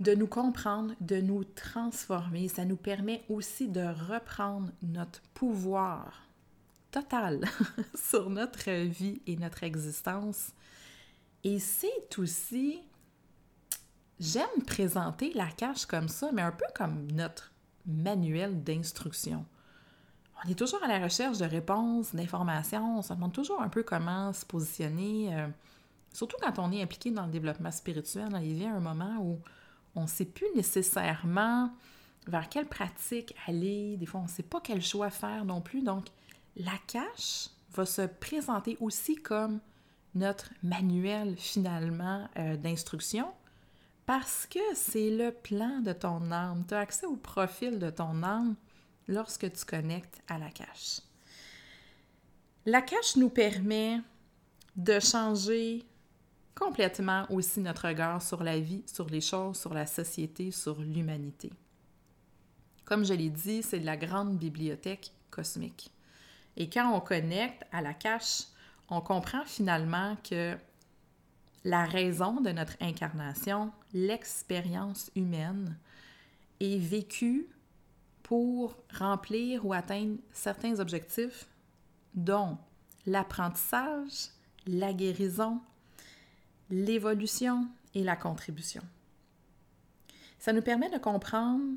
de 0.00 0.14
nous 0.14 0.26
comprendre, 0.26 0.94
de 1.00 1.20
nous 1.20 1.44
transformer. 1.44 2.48
Ça 2.48 2.64
nous 2.64 2.76
permet 2.76 3.24
aussi 3.28 3.68
de 3.68 3.84
reprendre 4.12 4.70
notre 4.82 5.22
pouvoir 5.32 6.23
total 7.00 7.44
sur 7.94 8.30
notre 8.30 8.70
vie 8.70 9.20
et 9.26 9.36
notre 9.36 9.64
existence. 9.64 10.52
Et 11.42 11.58
c'est 11.58 12.18
aussi 12.18 12.80
J'aime 14.20 14.62
présenter 14.64 15.32
la 15.34 15.48
cache 15.48 15.86
comme 15.86 16.08
ça, 16.08 16.30
mais 16.32 16.42
un 16.42 16.52
peu 16.52 16.64
comme 16.74 17.10
notre 17.12 17.52
manuel 17.84 18.62
d'instruction. 18.62 19.44
On 20.44 20.48
est 20.48 20.54
toujours 20.54 20.82
à 20.84 20.88
la 20.88 21.02
recherche 21.02 21.38
de 21.38 21.44
réponses, 21.44 22.14
d'informations, 22.14 22.98
on 22.98 23.02
se 23.02 23.12
demande 23.12 23.32
toujours 23.32 23.60
un 23.60 23.68
peu 23.68 23.82
comment 23.82 24.32
se 24.32 24.46
positionner, 24.46 25.36
euh, 25.36 25.48
surtout 26.12 26.36
quand 26.40 26.58
on 26.58 26.70
est 26.70 26.80
impliqué 26.80 27.10
dans 27.10 27.26
le 27.26 27.32
développement 27.32 27.72
spirituel. 27.72 28.28
Il 28.42 28.64
a 28.64 28.70
un 28.70 28.80
moment 28.80 29.16
où 29.20 29.40
on 29.96 30.02
ne 30.02 30.06
sait 30.06 30.26
plus 30.26 30.46
nécessairement 30.54 31.72
vers 32.28 32.48
quelle 32.48 32.66
pratique 32.66 33.34
aller, 33.46 33.96
des 33.96 34.06
fois 34.06 34.20
on 34.20 34.24
ne 34.24 34.28
sait 34.28 34.42
pas 34.42 34.60
quel 34.62 34.80
choix 34.80 35.10
faire 35.10 35.44
non 35.44 35.60
plus. 35.60 35.82
Donc, 35.82 36.06
la 36.56 36.76
cache 36.86 37.48
va 37.72 37.86
se 37.86 38.02
présenter 38.02 38.76
aussi 38.80 39.16
comme 39.16 39.60
notre 40.14 40.50
manuel 40.62 41.36
finalement 41.36 42.28
euh, 42.36 42.56
d'instruction 42.56 43.32
parce 44.06 44.46
que 44.46 44.60
c'est 44.74 45.10
le 45.10 45.32
plan 45.32 45.80
de 45.80 45.92
ton 45.92 46.30
âme. 46.30 46.64
Tu 46.68 46.74
as 46.74 46.80
accès 46.80 47.06
au 47.06 47.16
profil 47.16 47.78
de 47.78 47.90
ton 47.90 48.22
âme 48.22 48.54
lorsque 49.08 49.50
tu 49.52 49.64
connectes 49.64 50.22
à 50.28 50.38
la 50.38 50.50
cache. 50.50 51.00
La 52.66 52.82
cache 52.82 53.16
nous 53.16 53.30
permet 53.30 54.00
de 54.76 55.00
changer 55.00 55.84
complètement 56.54 57.26
aussi 57.30 57.60
notre 57.60 57.88
regard 57.88 58.22
sur 58.22 58.42
la 58.42 58.58
vie, 58.58 58.82
sur 58.86 59.08
les 59.08 59.20
choses, 59.20 59.58
sur 59.58 59.74
la 59.74 59.86
société, 59.86 60.50
sur 60.50 60.80
l'humanité. 60.80 61.50
Comme 62.84 63.04
je 63.04 63.14
l'ai 63.14 63.30
dit, 63.30 63.62
c'est 63.62 63.80
la 63.80 63.96
grande 63.96 64.38
bibliothèque 64.38 65.12
cosmique. 65.30 65.90
Et 66.56 66.70
quand 66.70 66.92
on 66.92 67.00
connecte 67.00 67.64
à 67.72 67.82
la 67.82 67.94
cache, 67.94 68.44
on 68.88 69.00
comprend 69.00 69.44
finalement 69.44 70.16
que 70.28 70.56
la 71.64 71.84
raison 71.84 72.40
de 72.40 72.50
notre 72.50 72.76
incarnation, 72.80 73.72
l'expérience 73.92 75.10
humaine, 75.16 75.78
est 76.60 76.78
vécue 76.78 77.48
pour 78.22 78.76
remplir 78.92 79.66
ou 79.66 79.72
atteindre 79.72 80.18
certains 80.32 80.78
objectifs, 80.78 81.46
dont 82.14 82.58
l'apprentissage, 83.06 84.28
la 84.66 84.92
guérison, 84.92 85.60
l'évolution 86.70 87.68
et 87.94 88.02
la 88.02 88.16
contribution. 88.16 88.82
Ça 90.38 90.52
nous 90.52 90.62
permet 90.62 90.90
de 90.90 90.98
comprendre 90.98 91.76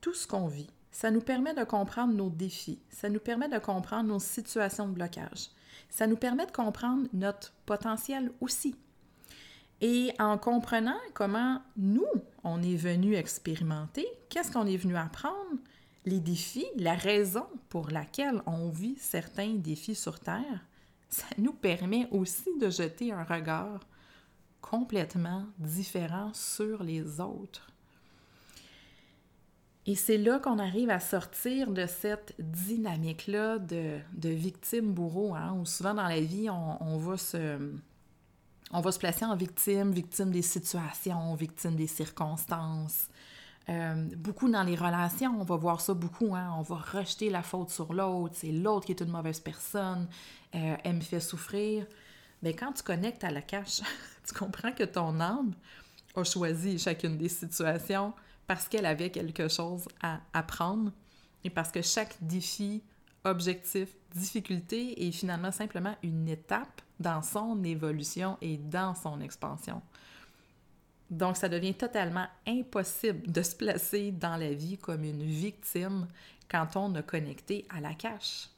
tout 0.00 0.14
ce 0.14 0.26
qu'on 0.26 0.46
vit. 0.46 0.70
Ça 0.92 1.10
nous 1.10 1.20
permet 1.20 1.54
de 1.54 1.64
comprendre 1.64 2.12
nos 2.12 2.30
défis. 2.30 2.80
Ça 2.90 3.08
nous 3.08 3.20
permet 3.20 3.48
de 3.48 3.58
comprendre 3.58 4.08
nos 4.08 4.18
situations 4.18 4.88
de 4.88 4.94
blocage 4.94 5.50
ça 5.90 6.06
nous 6.06 6.16
permet 6.16 6.46
de 6.46 6.52
comprendre 6.52 7.08
notre 7.12 7.52
potentiel 7.66 8.32
aussi. 8.40 8.76
Et 9.80 10.12
en 10.18 10.36
comprenant 10.38 10.98
comment 11.14 11.60
nous, 11.76 12.06
on 12.44 12.62
est 12.62 12.76
venu 12.76 13.14
expérimenter, 13.14 14.06
qu'est-ce 14.28 14.52
qu'on 14.52 14.66
est 14.66 14.76
venu 14.76 14.96
apprendre, 14.96 15.58
les 16.06 16.20
défis, 16.20 16.66
la 16.76 16.94
raison 16.94 17.46
pour 17.68 17.90
laquelle 17.90 18.42
on 18.46 18.68
vit 18.68 18.96
certains 18.98 19.54
défis 19.54 19.94
sur 19.94 20.20
Terre, 20.20 20.64
ça 21.08 21.26
nous 21.38 21.52
permet 21.52 22.08
aussi 22.10 22.50
de 22.60 22.70
jeter 22.70 23.12
un 23.12 23.24
regard 23.24 23.80
complètement 24.60 25.46
différent 25.58 26.32
sur 26.34 26.82
les 26.82 27.20
autres. 27.20 27.70
Et 29.90 29.96
c'est 29.96 30.18
là 30.18 30.38
qu'on 30.38 30.60
arrive 30.60 30.88
à 30.88 31.00
sortir 31.00 31.72
de 31.72 31.84
cette 31.84 32.36
dynamique-là 32.38 33.58
de, 33.58 33.98
victime-bourreau, 34.22 35.34
hein, 35.34 35.56
où 35.60 35.66
souvent 35.66 35.94
dans 35.94 36.06
la 36.06 36.20
vie, 36.20 36.48
on, 36.48 36.96
va 36.96 37.16
se, 37.16 37.72
on 38.70 38.80
va 38.80 38.92
se 38.92 39.00
placer 39.00 39.24
en 39.24 39.34
victime, 39.34 39.90
victime 39.90 40.30
des 40.30 40.42
situations, 40.42 41.34
victime 41.34 41.74
des 41.74 41.88
circonstances. 41.88 43.08
Euh, 43.68 44.06
beaucoup 44.16 44.48
dans 44.48 44.62
les 44.62 44.76
relations, 44.76 45.34
on 45.40 45.42
va 45.42 45.56
voir 45.56 45.80
ça 45.80 45.92
beaucoup, 45.92 46.36
hein, 46.36 46.54
on 46.56 46.62
va 46.62 46.76
rejeter 46.76 47.28
la 47.28 47.42
faute 47.42 47.70
sur 47.70 47.92
l'autre, 47.92 48.36
c'est 48.36 48.52
l'autre 48.52 48.86
qui 48.86 48.92
est 48.92 49.02
une 49.02 49.10
mauvaise 49.10 49.40
personne, 49.40 50.06
euh, 50.54 50.76
elle 50.84 50.94
me 50.94 51.00
fait 51.00 51.18
souffrir. 51.18 51.84
Mais 52.44 52.54
quand 52.54 52.74
tu 52.74 52.84
connectes 52.84 53.24
à 53.24 53.32
la 53.32 53.42
cache, 53.42 53.80
tu 54.24 54.34
comprends 54.34 54.70
que 54.70 54.84
ton 54.84 55.18
âme 55.18 55.52
a 56.14 56.22
choisi 56.22 56.78
chacune 56.78 57.18
des 57.18 57.28
situations, 57.28 58.12
parce 58.50 58.66
qu'elle 58.66 58.86
avait 58.86 59.10
quelque 59.10 59.46
chose 59.46 59.86
à 60.02 60.18
apprendre 60.32 60.90
et 61.44 61.50
parce 61.50 61.70
que 61.70 61.82
chaque 61.82 62.16
défi, 62.20 62.82
objectif, 63.22 63.90
difficulté 64.12 65.06
est 65.06 65.12
finalement 65.12 65.52
simplement 65.52 65.94
une 66.02 66.26
étape 66.26 66.82
dans 66.98 67.22
son 67.22 67.62
évolution 67.62 68.38
et 68.40 68.56
dans 68.56 68.96
son 68.96 69.20
expansion. 69.20 69.80
Donc, 71.10 71.36
ça 71.36 71.48
devient 71.48 71.74
totalement 71.74 72.26
impossible 72.44 73.30
de 73.30 73.40
se 73.40 73.54
placer 73.54 74.10
dans 74.10 74.36
la 74.36 74.52
vie 74.52 74.78
comme 74.78 75.04
une 75.04 75.22
victime 75.22 76.08
quand 76.50 76.74
on 76.74 76.92
a 76.96 77.02
connecté 77.02 77.68
à 77.70 77.80
la 77.80 77.94
cache. 77.94 78.48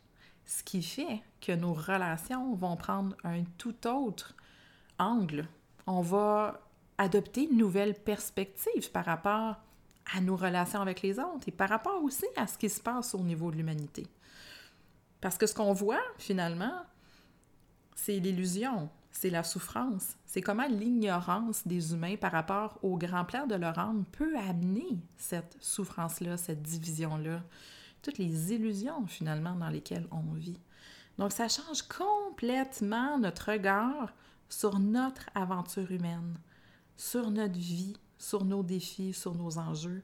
Ce 0.47 0.63
qui 0.63 0.83
fait 0.83 1.21
que 1.43 1.53
nos 1.53 1.75
relations 1.75 2.55
vont 2.55 2.77
prendre 2.77 3.15
un 3.25 3.45
tout 3.59 3.87
autre 3.87 4.35
angle. 4.99 5.47
On 5.87 6.01
va 6.01 6.63
adopter 6.97 7.43
une 7.43 7.59
nouvelle 7.59 7.93
perspective 7.93 8.91
par 8.91 9.05
rapport 9.05 9.57
à 10.15 10.21
nos 10.21 10.37
relations 10.37 10.81
avec 10.81 11.03
les 11.03 11.19
autres 11.19 11.49
et 11.49 11.53
par 11.53 11.69
rapport 11.69 12.03
aussi 12.03 12.27
à 12.37 12.47
ce 12.47 12.59
qui 12.59 12.69
se 12.69 12.81
passe 12.81 13.15
au 13.15 13.21
niveau 13.21 13.51
de 13.51 13.57
l'humanité. 13.57 14.07
Parce 15.21 15.39
que 15.39 15.47
ce 15.47 15.55
qu'on 15.55 15.73
voit, 15.73 16.03
finalement, 16.19 16.83
c'est 17.95 18.19
l'illusion, 18.19 18.91
c'est 19.13 19.31
la 19.31 19.45
souffrance, 19.45 20.17
c'est 20.27 20.41
comment 20.41 20.67
l'ignorance 20.67 21.67
des 21.67 21.93
humains 21.93 22.17
par 22.17 22.33
rapport 22.33 22.79
au 22.83 22.97
grand 22.97 23.25
plan 23.25 23.47
de 23.47 23.55
leur 23.55 23.79
âme 23.79 24.05
peut 24.11 24.37
amener 24.37 24.99
cette 25.17 25.57
souffrance-là, 25.61 26.37
cette 26.37 26.63
division-là, 26.63 27.43
toutes 28.03 28.19
les 28.19 28.53
illusions 28.53 29.07
finalement 29.07 29.55
dans 29.55 29.69
lesquelles 29.69 30.09
on 30.11 30.33
vit. 30.33 30.59
Donc 31.19 31.33
ça 31.33 31.49
change 31.49 31.83
complètement 31.83 33.19
notre 33.19 33.53
regard 33.53 34.13
sur 34.49 34.79
notre 34.79 35.29
aventure 35.35 35.91
humaine, 35.93 36.37
sur 36.97 37.31
notre 37.31 37.59
vie, 37.59 37.97
sur 38.23 38.45
nos 38.45 38.63
défis, 38.63 39.13
sur 39.13 39.35
nos 39.35 39.59
enjeux. 39.59 40.03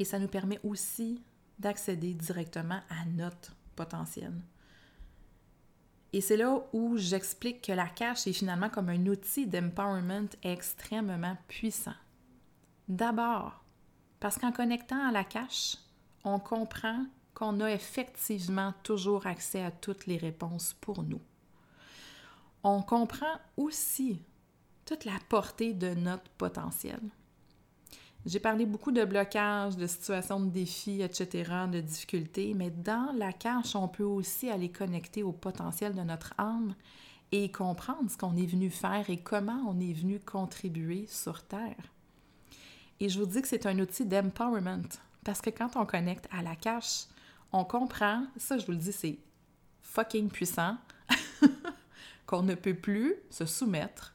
Et 0.00 0.04
ça 0.04 0.18
nous 0.18 0.26
permet 0.26 0.58
aussi 0.64 1.22
d'accéder 1.60 2.12
directement 2.12 2.80
à 2.90 3.04
notre 3.06 3.54
potentiel. 3.76 4.34
Et 6.12 6.20
c'est 6.20 6.36
là 6.36 6.60
où 6.72 6.96
j'explique 6.96 7.62
que 7.62 7.72
la 7.72 7.88
cache 7.88 8.26
est 8.26 8.32
finalement 8.32 8.68
comme 8.68 8.88
un 8.88 9.06
outil 9.06 9.46
d'empowerment 9.46 10.28
extrêmement 10.42 11.38
puissant. 11.46 11.94
D'abord, 12.88 13.64
parce 14.18 14.36
qu'en 14.36 14.50
connectant 14.50 15.06
à 15.06 15.12
la 15.12 15.24
cache, 15.24 15.76
on 16.24 16.40
comprend 16.40 17.06
qu'on 17.32 17.60
a 17.60 17.70
effectivement 17.70 18.74
toujours 18.82 19.26
accès 19.28 19.62
à 19.62 19.70
toutes 19.70 20.06
les 20.06 20.16
réponses 20.16 20.74
pour 20.80 21.04
nous. 21.04 21.22
On 22.64 22.82
comprend 22.82 23.38
aussi 23.56 24.20
toute 24.84 25.04
la 25.04 25.18
portée 25.28 25.74
de 25.74 25.94
notre 25.94 26.28
potentiel. 26.38 27.00
J'ai 28.24 28.38
parlé 28.38 28.66
beaucoup 28.66 28.92
de 28.92 29.04
blocages, 29.04 29.76
de 29.76 29.86
situations 29.86 30.38
de 30.38 30.50
défis, 30.50 31.02
etc., 31.02 31.50
de 31.70 31.80
difficultés, 31.80 32.54
mais 32.54 32.70
dans 32.70 33.12
la 33.16 33.32
cache, 33.32 33.74
on 33.74 33.88
peut 33.88 34.04
aussi 34.04 34.48
aller 34.48 34.70
connecter 34.70 35.24
au 35.24 35.32
potentiel 35.32 35.94
de 35.94 36.02
notre 36.02 36.32
âme 36.38 36.74
et 37.32 37.50
comprendre 37.50 38.08
ce 38.10 38.16
qu'on 38.16 38.36
est 38.36 38.46
venu 38.46 38.70
faire 38.70 39.10
et 39.10 39.16
comment 39.16 39.64
on 39.66 39.80
est 39.80 39.92
venu 39.92 40.20
contribuer 40.20 41.06
sur 41.08 41.42
Terre. 41.42 41.92
Et 43.00 43.08
je 43.08 43.18
vous 43.18 43.26
dis 43.26 43.42
que 43.42 43.48
c'est 43.48 43.66
un 43.66 43.78
outil 43.80 44.06
d'empowerment 44.06 44.88
parce 45.24 45.40
que 45.40 45.50
quand 45.50 45.76
on 45.76 45.86
connecte 45.86 46.28
à 46.30 46.42
la 46.42 46.54
cache, 46.54 47.06
on 47.52 47.64
comprend, 47.64 48.24
ça 48.36 48.58
je 48.58 48.66
vous 48.66 48.72
le 48.72 48.78
dis, 48.78 48.92
c'est 48.92 49.18
fucking 49.80 50.28
puissant, 50.28 50.76
qu'on 52.26 52.42
ne 52.42 52.54
peut 52.54 52.74
plus 52.74 53.14
se 53.30 53.46
soumettre 53.46 54.14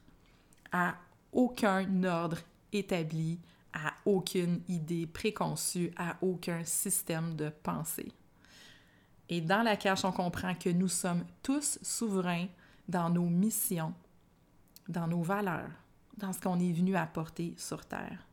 à 0.72 0.94
aucun 1.32 2.04
ordre 2.04 2.38
établi, 2.72 3.38
à 3.72 3.94
aucune 4.04 4.60
idée 4.68 5.06
préconçue, 5.06 5.92
à 5.96 6.16
aucun 6.20 6.64
système 6.64 7.34
de 7.34 7.50
pensée. 7.50 8.12
Et 9.28 9.40
dans 9.40 9.62
la 9.62 9.76
cache, 9.76 10.04
on 10.04 10.12
comprend 10.12 10.54
que 10.54 10.70
nous 10.70 10.88
sommes 10.88 11.24
tous 11.42 11.78
souverains 11.82 12.46
dans 12.88 13.10
nos 13.10 13.28
missions, 13.28 13.94
dans 14.88 15.06
nos 15.06 15.22
valeurs, 15.22 15.70
dans 16.16 16.32
ce 16.32 16.40
qu'on 16.40 16.58
est 16.58 16.72
venu 16.72 16.96
apporter 16.96 17.54
sur 17.58 17.84
Terre. 17.84 18.26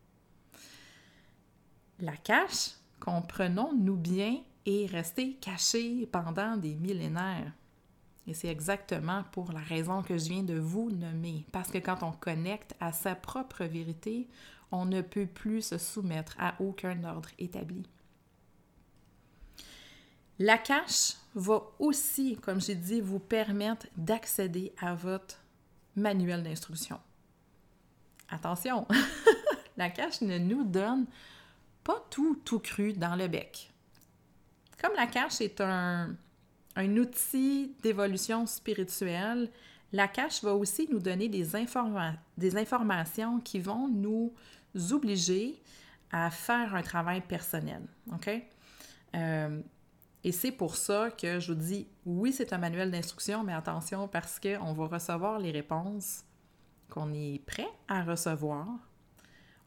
La 1.99 2.15
cache, 2.15 2.71
comprenons-nous 2.99 3.97
bien, 3.97 4.37
est 4.65 4.85
restée 4.87 5.33
cachée 5.35 6.07
pendant 6.11 6.57
des 6.57 6.75
millénaires. 6.75 7.51
Et 8.27 8.33
c'est 8.33 8.47
exactement 8.47 9.23
pour 9.31 9.51
la 9.51 9.59
raison 9.59 10.01
que 10.01 10.17
je 10.17 10.29
viens 10.29 10.43
de 10.43 10.57
vous 10.57 10.89
nommer. 10.89 11.45
Parce 11.51 11.69
que 11.69 11.77
quand 11.77 12.01
on 12.01 12.11
connecte 12.11 12.75
à 12.79 12.91
sa 12.91 13.15
propre 13.15 13.65
vérité, 13.65 14.27
on 14.71 14.85
ne 14.85 15.01
peut 15.01 15.27
plus 15.27 15.61
se 15.61 15.77
soumettre 15.77 16.35
à 16.39 16.55
aucun 16.59 17.03
ordre 17.03 17.29
établi. 17.37 17.87
La 20.39 20.57
cache 20.57 21.13
va 21.33 21.61
aussi, 21.79 22.37
comme 22.37 22.59
j'ai 22.59 22.75
dit, 22.75 22.99
vous 22.99 23.19
permettre 23.19 23.87
d'accéder 23.95 24.73
à 24.81 24.93
votre 24.95 25.39
manuel 25.95 26.43
d'instruction. 26.43 26.99
Attention, 28.29 28.87
la 29.77 29.89
cache 29.89 30.21
ne 30.21 30.37
nous 30.37 30.65
donne 30.65 31.05
pas 31.83 32.03
tout 32.09 32.41
tout 32.43 32.59
cru 32.59 32.93
dans 32.93 33.15
le 33.15 33.27
bec. 33.27 33.71
Comme 34.81 34.95
la 34.95 35.07
cache 35.07 35.39
est 35.39 35.61
un, 35.61 36.15
un 36.75 36.97
outil 36.97 37.75
d'évolution 37.81 38.45
spirituelle, 38.45 39.49
la 39.91 40.07
cache 40.07 40.43
va 40.43 40.53
aussi 40.53 40.87
nous 40.91 40.99
donner 40.99 41.29
des, 41.29 41.55
informations 41.55 43.39
qui 43.39 43.59
vont 43.59 43.87
nous 43.87 44.33
obliger 44.91 45.61
à 46.11 46.29
faire 46.29 46.75
un 46.75 46.81
travail 46.81 47.21
personnel. 47.21 47.81
Euh, 49.15 49.61
et 50.23 50.31
c'est 50.31 50.51
pour 50.51 50.75
ça 50.75 51.11
que 51.11 51.39
je 51.39 51.53
vous 51.53 51.59
dis, 51.59 51.87
oui, 52.05 52.33
c'est 52.33 52.51
un 52.51 52.57
manuel 52.57 52.91
d'instruction, 52.91 53.43
mais 53.43 53.53
attention 53.53 54.07
parce 54.07 54.39
qu'on 54.39 54.73
va 54.73 54.87
recevoir 54.87 55.39
les 55.39 55.51
réponses 55.51 56.23
qu'on 56.89 57.13
est 57.13 57.41
prêt 57.45 57.67
à 57.87 58.03
recevoir. 58.03 58.67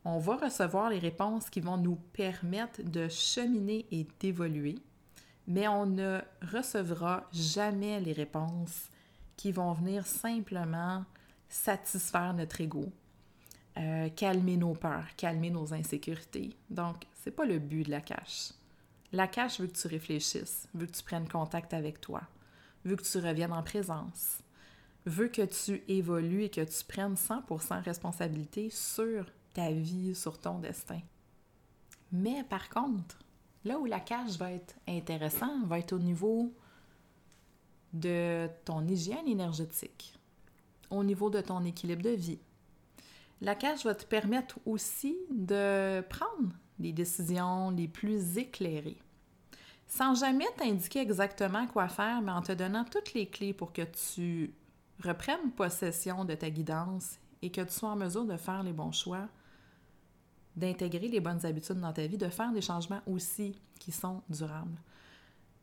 On 0.05 0.19
va 0.19 0.37
recevoir 0.37 0.91
les 0.91 0.99
réponses 0.99 1.49
qui 1.51 1.61
vont 1.61 1.77
nous 1.77 1.97
permettre 1.97 2.83
de 2.83 3.09
cheminer 3.09 3.87
et 3.91 4.07
d'évoluer 4.21 4.77
mais 5.49 5.67
on 5.67 5.87
ne 5.87 6.21
recevra 6.53 7.27
jamais 7.33 8.01
les 8.01 8.13
réponses 8.13 8.91
qui 9.37 9.51
vont 9.51 9.73
venir 9.73 10.07
simplement 10.07 11.05
satisfaire 11.49 12.35
notre 12.35 12.61
ego, 12.61 12.93
euh, 13.79 14.11
calmer 14.11 14.59
nos 14.59 14.75
peurs, 14.75 15.17
calmer 15.17 15.51
nos 15.51 15.73
insécurités. 15.73 16.55
Donc, 16.69 17.07
c'est 17.15 17.31
pas 17.31 17.47
le 17.47 17.59
but 17.59 17.85
de 17.85 17.91
la 17.91 18.03
cache. 18.03 18.51
La 19.11 19.27
cache 19.27 19.59
veut 19.59 19.69
que 19.69 19.79
tu 19.79 19.89
réfléchisses, 19.89 20.69
veut 20.75 20.85
que 20.85 20.93
tu 20.93 21.03
prennes 21.03 21.27
contact 21.27 21.73
avec 21.73 21.99
toi, 22.03 22.21
veut 22.85 22.97
que 22.97 23.03
tu 23.03 23.17
reviennes 23.19 23.55
en 23.55 23.63
présence, 23.63 24.41
veut 25.07 25.29
que 25.29 25.47
tu 25.47 25.83
évolues 25.89 26.45
et 26.45 26.51
que 26.51 26.61
tu 26.61 26.85
prennes 26.87 27.15
100% 27.15 27.83
responsabilité 27.83 28.69
sur 28.69 29.25
ta 29.55 29.71
vie, 29.71 30.15
sur 30.15 30.39
ton 30.39 30.59
destin. 30.59 31.01
Mais 32.13 32.45
par 32.45 32.69
contre, 32.69 33.19
Là 33.69 33.79
où 33.79 33.85
la 33.85 34.01
cache 34.01 34.39
va 34.39 34.51
être 34.53 34.77
intéressante, 34.89 35.67
va 35.67 35.79
être 35.79 35.93
au 35.93 35.99
niveau 35.99 36.55
de 37.93 38.49
ton 38.65 38.87
hygiène 38.89 39.29
énergétique, 39.29 40.15
au 40.89 41.05
niveau 41.05 41.29
de 41.29 41.43
ton 41.43 41.63
équilibre 41.67 42.01
de 42.01 42.09
vie. 42.09 42.39
La 43.43 43.55
cache 43.55 43.85
va 43.85 43.95
te 43.95 44.07
permettre 44.07 44.59
aussi 44.65 45.19
de 45.31 46.01
prendre 46.09 46.55
des 46.79 46.95
décisions 46.95 47.71
les 47.71 47.89
plus 47.89 48.39
éclairées, 48.39 49.03
sans 49.87 50.15
jamais 50.15 50.49
t'indiquer 50.57 51.01
exactement 51.01 51.67
quoi 51.67 51.89
faire, 51.89 52.23
mais 52.23 52.33
en 52.33 52.41
te 52.41 52.53
donnant 52.53 52.87
toutes 52.87 53.13
les 53.13 53.29
clés 53.29 53.53
pour 53.53 53.75
que 53.75 53.83
tu 53.83 54.55
reprennes 55.05 55.51
possession 55.51 56.25
de 56.25 56.35
ta 56.35 56.49
guidance 56.49 57.19
et 57.43 57.51
que 57.51 57.61
tu 57.61 57.73
sois 57.73 57.91
en 57.91 57.97
mesure 57.97 58.25
de 58.25 58.39
faire 58.39 58.63
les 58.63 58.73
bons 58.73 58.93
choix 58.93 59.29
d'intégrer 60.59 61.09
les 61.09 61.21
bonnes 61.21 61.45
habitudes 61.47 61.81
dans 61.81 61.93
ta 61.93 62.07
vie, 62.07 62.19
de 62.19 62.29
faire 62.29 62.53
des 62.53 62.61
changements 62.61 63.01
aussi 63.07 63.59
qui 63.79 63.93
sont 63.93 64.23
durables. 64.29 64.79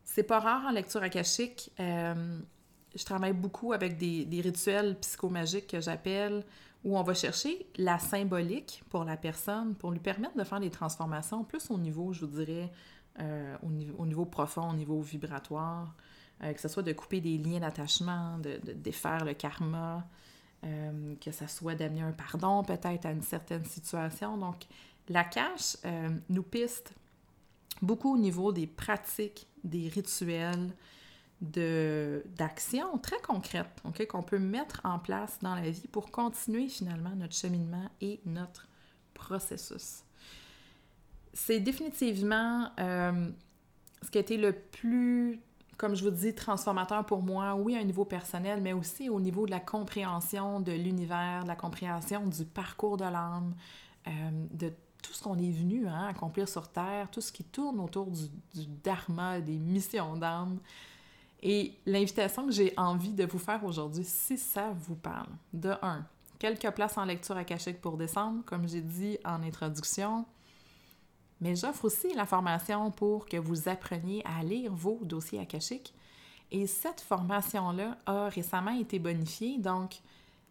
C'est 0.03 0.23
pas 0.23 0.39
rare 0.39 0.65
en 0.65 0.71
lecture 0.71 1.03
akashique. 1.03 1.71
Euh, 1.79 2.39
je 2.95 3.03
travaille 3.03 3.33
beaucoup 3.33 3.73
avec 3.73 3.97
des, 3.97 4.41
rituels 4.41 4.97
psychomagiques 4.99 5.67
que 5.67 5.81
j'appelle, 5.81 6.43
où 6.83 6.97
on 6.97 7.03
va 7.03 7.13
chercher 7.13 7.65
la 7.77 7.99
symbolique 7.99 8.83
pour 8.89 9.03
la 9.03 9.17
personne, 9.17 9.75
pour 9.75 9.91
lui 9.91 9.99
permettre 9.99 10.37
de 10.37 10.43
faire 10.43 10.59
des 10.59 10.69
transformations, 10.69 11.43
plus 11.43 11.69
au 11.71 11.77
niveau, 11.77 12.13
je 12.13 12.25
vous 12.25 12.43
dirais, 12.43 12.71
euh, 13.19 13.57
au, 13.63 14.05
niveau, 14.05 14.25
profond, 14.25 14.69
au 14.69 14.73
niveau 14.73 15.01
vibratoire, 15.01 15.95
euh, 16.43 16.53
que 16.53 16.61
ce 16.61 16.67
soit 16.67 16.83
de 16.83 16.93
couper 16.93 17.21
des 17.21 17.37
liens 17.37 17.59
d'attachement, 17.59 18.37
de, 18.37 18.59
de, 18.63 18.73
défaire 18.73 19.25
le 19.25 19.33
karma, 19.33 20.07
euh, 20.65 21.15
que 21.23 21.31
ça 21.31 21.47
soit 21.47 21.75
d'amener 21.75 22.01
un 22.01 22.11
pardon 22.11 22.63
peut-être 22.63 23.05
à 23.05 23.11
une 23.11 23.21
certaine 23.21 23.65
situation. 23.65 24.37
Donc, 24.37 24.65
la 25.09 25.23
cache 25.23 25.77
euh, 25.85 26.09
nous 26.29 26.43
piste 26.43 26.93
beaucoup 27.81 28.15
au 28.15 28.17
niveau 28.17 28.51
des 28.51 28.67
pratiques, 28.67 29.47
des 29.63 29.89
rituels, 29.89 30.71
d'actions 31.41 32.97
très 32.97 33.19
concrètes 33.19 33.83
qu'on 34.09 34.23
peut 34.23 34.39
mettre 34.39 34.81
en 34.83 34.99
place 34.99 35.37
dans 35.41 35.55
la 35.55 35.69
vie 35.69 35.87
pour 35.91 36.09
continuer 36.09 36.69
finalement 36.69 37.11
notre 37.15 37.35
cheminement 37.35 37.89
et 38.01 38.19
notre 38.25 38.67
processus. 39.13 40.03
C'est 41.33 41.59
définitivement 41.59 42.71
euh, 42.79 43.29
ce 44.01 44.09
qui 44.09 44.17
a 44.17 44.21
été 44.21 44.37
le 44.37 44.53
plus 44.53 45.41
comme 45.77 45.95
je 45.95 46.03
vous 46.03 46.11
dis, 46.11 46.33
transformateur 46.33 47.05
pour 47.05 47.21
moi, 47.21 47.55
oui, 47.55 47.75
à 47.75 47.79
un 47.79 47.83
niveau 47.83 48.05
personnel, 48.05 48.61
mais 48.61 48.73
aussi 48.73 49.09
au 49.09 49.19
niveau 49.19 49.45
de 49.45 49.51
la 49.51 49.59
compréhension 49.59 50.59
de 50.59 50.71
l'univers, 50.71 51.43
de 51.43 51.47
la 51.47 51.55
compréhension 51.55 52.25
du 52.27 52.45
parcours 52.45 52.97
de 52.97 53.03
l'âme, 53.03 53.53
euh, 54.07 54.11
de 54.51 54.71
tout 55.01 55.13
ce 55.13 55.23
qu'on 55.23 55.37
est 55.37 55.51
venu 55.51 55.87
hein, 55.87 56.07
accomplir 56.07 56.47
sur 56.47 56.67
Terre, 56.67 57.09
tout 57.11 57.21
ce 57.21 57.31
qui 57.31 57.43
tourne 57.43 57.79
autour 57.79 58.07
du, 58.07 58.65
dharma, 58.83 59.39
des 59.39 59.57
missions 59.57 60.15
d'âme. 60.15 60.59
Et 61.43 61.77
l'invitation 61.85 62.45
que 62.45 62.51
j'ai 62.51 62.73
envie 62.77 63.13
de 63.13 63.25
vous 63.25 63.37
faire 63.37 63.63
aujourd'hui, 63.63 64.03
si 64.03 64.37
ça 64.37 64.73
vous 64.79 64.95
parle, 64.95 65.29
de 65.53 65.73
un, 65.81 66.05
quelques 66.39 66.69
places 66.71 66.97
en 66.97 67.05
lecture 67.05 67.37
akashique 67.37 67.81
pour 67.81 67.97
décembre, 67.97 68.43
comme 68.45 68.67
j'ai 68.67 68.81
dit 68.81 69.17
en 69.25 69.43
introduction, 69.43 70.25
mais 71.45 71.55
j'offre 71.55 71.85
aussi 71.85 72.11
la 72.15 72.25
formation 72.25 72.89
pour 72.89 73.27
que 73.27 73.37
vous 73.37 73.69
appreniez 73.69 74.23
à 74.25 74.43
lire 74.43 74.73
vos 74.73 74.97
dossiers 75.03 75.39
akashiques. 75.39 75.93
Et 76.51 76.65
cette 76.65 77.01
formation-là 77.01 77.99
a 78.07 78.29
récemment 78.29 78.71
été 78.71 78.97
bonifiée. 78.97 79.59
Donc, 79.59 80.01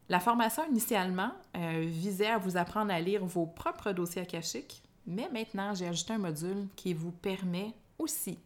la 0.09 0.21
formation 0.21 0.63
initialement 0.71 1.33
euh, 1.57 1.83
visait 1.85 2.29
à 2.29 2.39
vous 2.39 2.57
apprendre 2.57 2.93
à 2.93 3.01
lire 3.01 3.25
vos 3.25 3.45
propres 3.45 3.91
dossiers 3.91 4.23
akashiques, 4.23 4.85
mais 5.05 5.29
maintenant 5.33 5.75
j'ai 5.75 5.89
ajouté 5.89 6.13
un 6.13 6.19
module 6.19 6.69
qui 6.77 6.95
vous 6.95 7.11
permet 7.11 7.73
aussi 7.99 8.39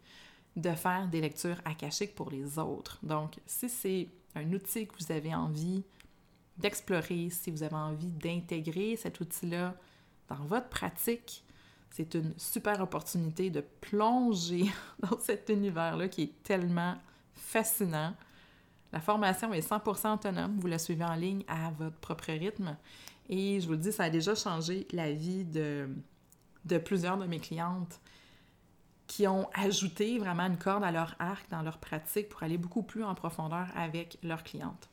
de 0.57 0.71
faire 0.71 1.07
des 1.07 1.21
lectures 1.21 1.61
akashiques 1.67 2.15
pour 2.15 2.31
les 2.31 2.59
autres. 2.59 2.99
Donc, 3.03 3.35
si 3.45 3.69
c'est 3.69 4.09
un 4.35 4.51
outil 4.55 4.87
que 4.87 4.95
vous 4.99 5.13
avez 5.13 5.35
envie 5.35 5.83
d'explorer, 6.57 7.29
si 7.29 7.51
vous 7.51 7.63
avez 7.63 7.77
envie 7.77 8.11
d'intégrer 8.11 8.97
cet 8.97 9.21
outil-là 9.21 9.75
dans 10.31 10.45
votre 10.47 10.71
pratique, 10.71 11.45
c'est 11.91 12.15
une 12.15 12.33
super 12.37 12.81
opportunité 12.81 13.51
de 13.51 13.61
plonger 13.81 14.67
dans 15.01 15.19
cet 15.19 15.49
univers-là 15.49 16.09
qui 16.09 16.23
est 16.23 16.43
tellement 16.43 16.97
fascinant. 17.35 18.15
La 18.93 19.01
formation 19.01 19.53
est 19.53 19.69
100% 19.69 20.15
autonome, 20.15 20.59
vous 20.59 20.67
la 20.67 20.79
suivez 20.79 21.05
en 21.05 21.15
ligne 21.15 21.45
à 21.49 21.71
votre 21.73 21.97
propre 21.97 22.33
rythme. 22.33 22.77
Et 23.29 23.61
je 23.61 23.67
vous 23.67 23.73
le 23.73 23.79
dis, 23.79 23.93
ça 23.93 24.05
a 24.05 24.11
déjà 24.11 24.35
changé 24.35 24.87
la 24.93 25.13
vie 25.13 25.45
de, 25.45 25.89
de 26.65 26.79
plusieurs 26.79 27.19
de 27.19 27.27
mes 27.27 27.41
clientes 27.41 28.01
qui 29.07 29.27
ont 29.27 29.49
ajouté 29.55 30.19
vraiment 30.19 30.45
une 30.45 30.59
corde 30.59 30.85
à 30.85 30.93
leur 30.93 31.15
arc 31.19 31.51
dans 31.51 31.63
leur 31.63 31.79
pratique 31.79 32.29
pour 32.29 32.43
aller 32.43 32.59
beaucoup 32.59 32.83
plus 32.83 33.05
en 33.05 33.15
profondeur 33.15 33.67
avec 33.75 34.19
leurs 34.23 34.45
clientes. 34.45 34.89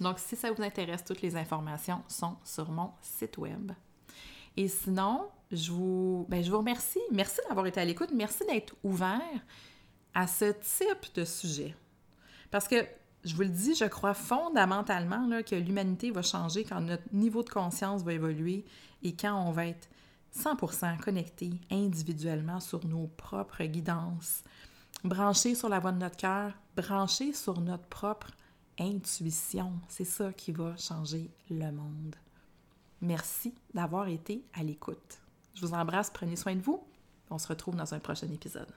Donc, 0.00 0.18
si 0.18 0.36
ça 0.36 0.50
vous 0.50 0.62
intéresse, 0.62 1.04
toutes 1.04 1.22
les 1.22 1.36
informations 1.36 2.02
sont 2.08 2.36
sur 2.44 2.70
mon 2.70 2.92
site 3.00 3.36
web. 3.38 3.72
Et 4.58 4.66
sinon, 4.66 5.28
je 5.52 5.70
vous, 5.70 6.26
ben, 6.28 6.42
je 6.42 6.50
vous 6.50 6.58
remercie. 6.58 6.98
Merci 7.12 7.38
d'avoir 7.48 7.64
été 7.66 7.80
à 7.80 7.84
l'écoute. 7.84 8.10
Merci 8.12 8.44
d'être 8.44 8.74
ouvert 8.82 9.20
à 10.14 10.26
ce 10.26 10.46
type 10.46 11.14
de 11.14 11.24
sujet. 11.24 11.76
Parce 12.50 12.66
que, 12.66 12.74
je 13.22 13.36
vous 13.36 13.42
le 13.42 13.50
dis, 13.50 13.76
je 13.76 13.84
crois 13.84 14.14
fondamentalement 14.14 15.28
là, 15.28 15.44
que 15.44 15.54
l'humanité 15.54 16.10
va 16.10 16.22
changer 16.22 16.64
quand 16.64 16.80
notre 16.80 17.04
niveau 17.12 17.44
de 17.44 17.50
conscience 17.50 18.02
va 18.02 18.14
évoluer 18.14 18.64
et 19.04 19.14
quand 19.14 19.46
on 19.46 19.52
va 19.52 19.66
être 19.66 19.88
100% 20.36 20.98
connecté 20.98 21.52
individuellement 21.70 22.58
sur 22.58 22.84
nos 22.84 23.06
propres 23.06 23.62
guidances, 23.62 24.42
branché 25.04 25.54
sur 25.54 25.68
la 25.68 25.78
voie 25.78 25.92
de 25.92 25.98
notre 25.98 26.16
cœur, 26.16 26.52
branché 26.74 27.32
sur 27.32 27.60
notre 27.60 27.86
propre 27.86 28.32
intuition. 28.80 29.74
C'est 29.86 30.04
ça 30.04 30.32
qui 30.32 30.50
va 30.50 30.76
changer 30.76 31.30
le 31.48 31.70
monde. 31.70 32.16
Merci 33.00 33.54
d'avoir 33.74 34.08
été 34.08 34.42
à 34.54 34.62
l'écoute. 34.62 35.18
Je 35.54 35.66
vous 35.66 35.74
embrasse, 35.74 36.10
prenez 36.10 36.36
soin 36.36 36.54
de 36.54 36.60
vous. 36.60 36.82
On 37.30 37.38
se 37.38 37.48
retrouve 37.48 37.76
dans 37.76 37.94
un 37.94 37.98
prochain 37.98 38.28
épisode. 38.32 38.72